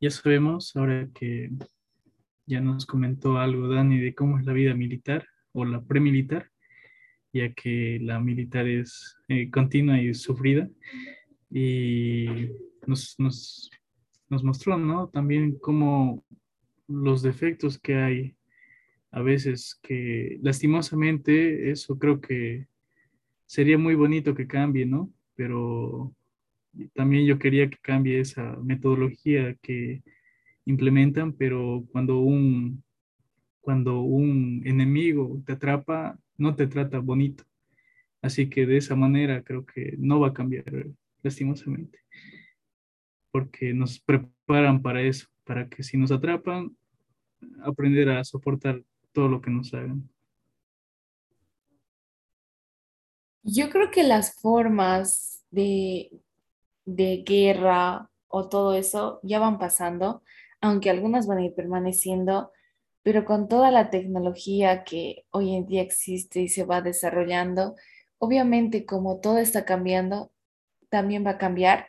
Ya 0.00 0.10
sabemos, 0.10 0.76
ahora 0.76 1.08
que 1.12 1.50
ya 2.46 2.60
nos 2.60 2.86
comentó 2.86 3.38
algo 3.38 3.66
Dani 3.66 3.98
de 3.98 4.14
cómo 4.14 4.38
es 4.38 4.46
la 4.46 4.52
vida 4.52 4.72
militar 4.74 5.26
o 5.50 5.64
la 5.64 5.82
premilitar, 5.82 6.50
ya 7.32 7.52
que 7.52 7.98
la 8.00 8.20
militar 8.20 8.68
es 8.68 9.16
eh, 9.26 9.50
continua 9.50 10.00
y 10.00 10.14
sufrida. 10.14 10.70
Y 11.50 12.26
nos, 12.86 13.16
nos, 13.18 13.70
nos 14.28 14.44
mostró, 14.44 14.78
¿no? 14.78 15.08
También 15.08 15.58
cómo 15.58 16.24
los 16.86 17.22
defectos 17.22 17.76
que 17.78 17.96
hay 17.96 18.36
a 19.10 19.20
veces 19.20 19.78
que 19.82 20.38
lastimosamente 20.42 21.70
eso 21.70 21.98
creo 21.98 22.20
que 22.20 22.68
sería 23.46 23.78
muy 23.78 23.96
bonito 23.96 24.34
que 24.34 24.46
cambie, 24.46 24.86
¿no? 24.86 25.12
Pero 25.34 26.14
también 26.94 27.26
yo 27.26 27.38
quería 27.38 27.68
que 27.68 27.78
cambie 27.78 28.20
esa 28.20 28.56
metodología 28.62 29.54
que 29.62 30.02
implementan, 30.64 31.32
pero 31.32 31.86
cuando 31.92 32.20
un, 32.20 32.82
cuando 33.60 34.00
un 34.00 34.62
enemigo 34.64 35.42
te 35.46 35.52
atrapa, 35.52 36.18
no 36.36 36.54
te 36.54 36.66
trata 36.66 36.98
bonito. 36.98 37.44
Así 38.20 38.48
que 38.48 38.66
de 38.66 38.76
esa 38.76 38.96
manera 38.96 39.42
creo 39.42 39.64
que 39.64 39.94
no 39.98 40.20
va 40.20 40.28
a 40.28 40.34
cambiar, 40.34 40.64
lastimosamente, 41.22 41.98
porque 43.30 43.72
nos 43.72 43.98
preparan 44.00 44.82
para 44.82 45.02
eso, 45.02 45.26
para 45.44 45.68
que 45.68 45.82
si 45.82 45.96
nos 45.96 46.10
atrapan, 46.12 46.76
aprender 47.62 48.08
a 48.10 48.24
soportar 48.24 48.82
todo 49.12 49.28
lo 49.28 49.40
que 49.40 49.50
nos 49.50 49.72
hagan. 49.74 50.08
Yo 53.42 53.70
creo 53.70 53.90
que 53.90 54.02
las 54.02 54.34
formas 54.40 55.44
de, 55.50 56.10
de 56.88 57.22
guerra 57.26 58.10
o 58.28 58.48
todo 58.48 58.74
eso 58.74 59.20
ya 59.22 59.38
van 59.38 59.58
pasando, 59.58 60.22
aunque 60.60 60.88
algunas 60.88 61.26
van 61.26 61.38
a 61.38 61.44
ir 61.44 61.54
permaneciendo, 61.54 62.50
pero 63.02 63.26
con 63.26 63.46
toda 63.46 63.70
la 63.70 63.90
tecnología 63.90 64.84
que 64.84 65.26
hoy 65.30 65.54
en 65.54 65.66
día 65.66 65.82
existe 65.82 66.40
y 66.40 66.48
se 66.48 66.64
va 66.64 66.80
desarrollando, 66.80 67.76
obviamente 68.18 68.86
como 68.86 69.20
todo 69.20 69.38
está 69.38 69.66
cambiando, 69.66 70.32
también 70.88 71.26
va 71.26 71.32
a 71.32 71.38
cambiar, 71.38 71.88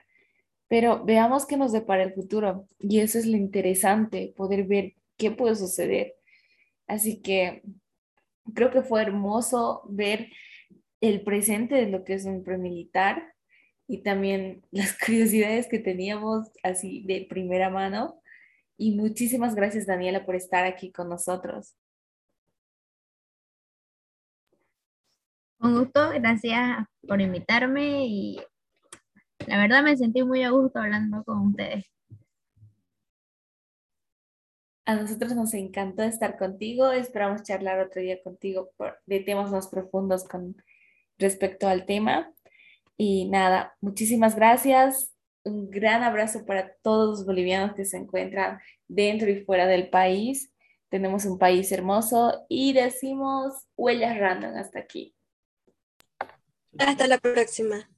pero 0.68 1.06
veamos 1.06 1.46
qué 1.46 1.56
nos 1.56 1.72
depara 1.72 2.04
el 2.04 2.14
futuro 2.14 2.68
y 2.78 3.00
eso 3.00 3.20
es 3.20 3.26
lo 3.26 3.38
interesante, 3.38 4.34
poder 4.36 4.66
ver 4.66 4.96
qué 5.18 5.32
puede 5.32 5.56
suceder. 5.56 6.16
Así 6.88 7.22
que 7.22 7.64
creo 8.54 8.70
que 8.70 8.82
fue 8.82 9.02
hermoso 9.02 9.84
ver 9.88 10.28
el 11.00 11.22
presente 11.24 11.76
de 11.76 11.88
lo 11.88 12.04
que 12.04 12.16
es 12.16 12.26
un 12.26 12.44
premilitar 12.44 13.34
y 13.90 14.04
también 14.04 14.62
las 14.72 14.98
curiosidades 14.98 15.68
que 15.68 15.80
teníamos 15.80 16.48
así 16.64 17.04
de 17.06 17.26
primera 17.28 17.70
mano. 17.70 18.22
Y 18.78 18.96
muchísimas 18.96 19.56
gracias, 19.56 19.88
Daniela, 19.88 20.26
por 20.26 20.36
estar 20.36 20.64
aquí 20.66 20.92
con 20.92 21.10
nosotros. 21.10 21.76
Un 25.60 25.78
gusto, 25.78 26.12
gracias 26.12 26.86
por 27.06 27.20
invitarme 27.20 28.06
y 28.06 28.40
la 29.46 29.58
verdad 29.58 29.84
me 29.84 29.98
sentí 29.98 30.24
muy 30.24 30.44
a 30.44 30.52
gusto 30.52 30.80
hablando 30.80 31.22
con 31.26 31.48
ustedes. 31.48 31.86
A 34.86 34.96
nosotros 34.96 35.36
nos 35.36 35.54
encantó 35.54 36.04
estar 36.04 36.38
contigo, 36.38 36.92
esperamos 36.92 37.44
charlar 37.44 37.80
otro 37.80 38.02
día 38.02 38.24
contigo 38.24 38.72
de 39.06 39.20
temas 39.20 39.52
más 39.52 39.68
profundos 39.68 40.24
con 40.24 40.56
respecto 41.18 41.68
al 41.68 41.86
tema. 41.86 42.34
Y 43.02 43.30
nada, 43.30 43.78
muchísimas 43.80 44.36
gracias. 44.36 45.16
Un 45.46 45.72
gran 45.72 46.04
abrazo 46.04 46.46
para 46.46 46.74
todos 46.82 47.20
los 47.20 47.26
bolivianos 47.26 47.74
que 47.74 47.86
se 47.86 47.96
encuentran 47.96 48.60
dentro 48.90 49.30
y 49.30 49.46
fuera 49.46 49.68
del 49.68 49.90
país. 49.90 50.54
Tenemos 50.90 51.24
un 51.24 51.40
país 51.40 51.72
hermoso 51.72 52.46
y 52.50 52.74
decimos 52.74 53.54
huellas 53.78 54.18
random 54.18 54.54
hasta 54.58 54.80
aquí. 54.80 55.16
Hasta 56.78 57.08
la 57.08 57.20
próxima. 57.20 57.90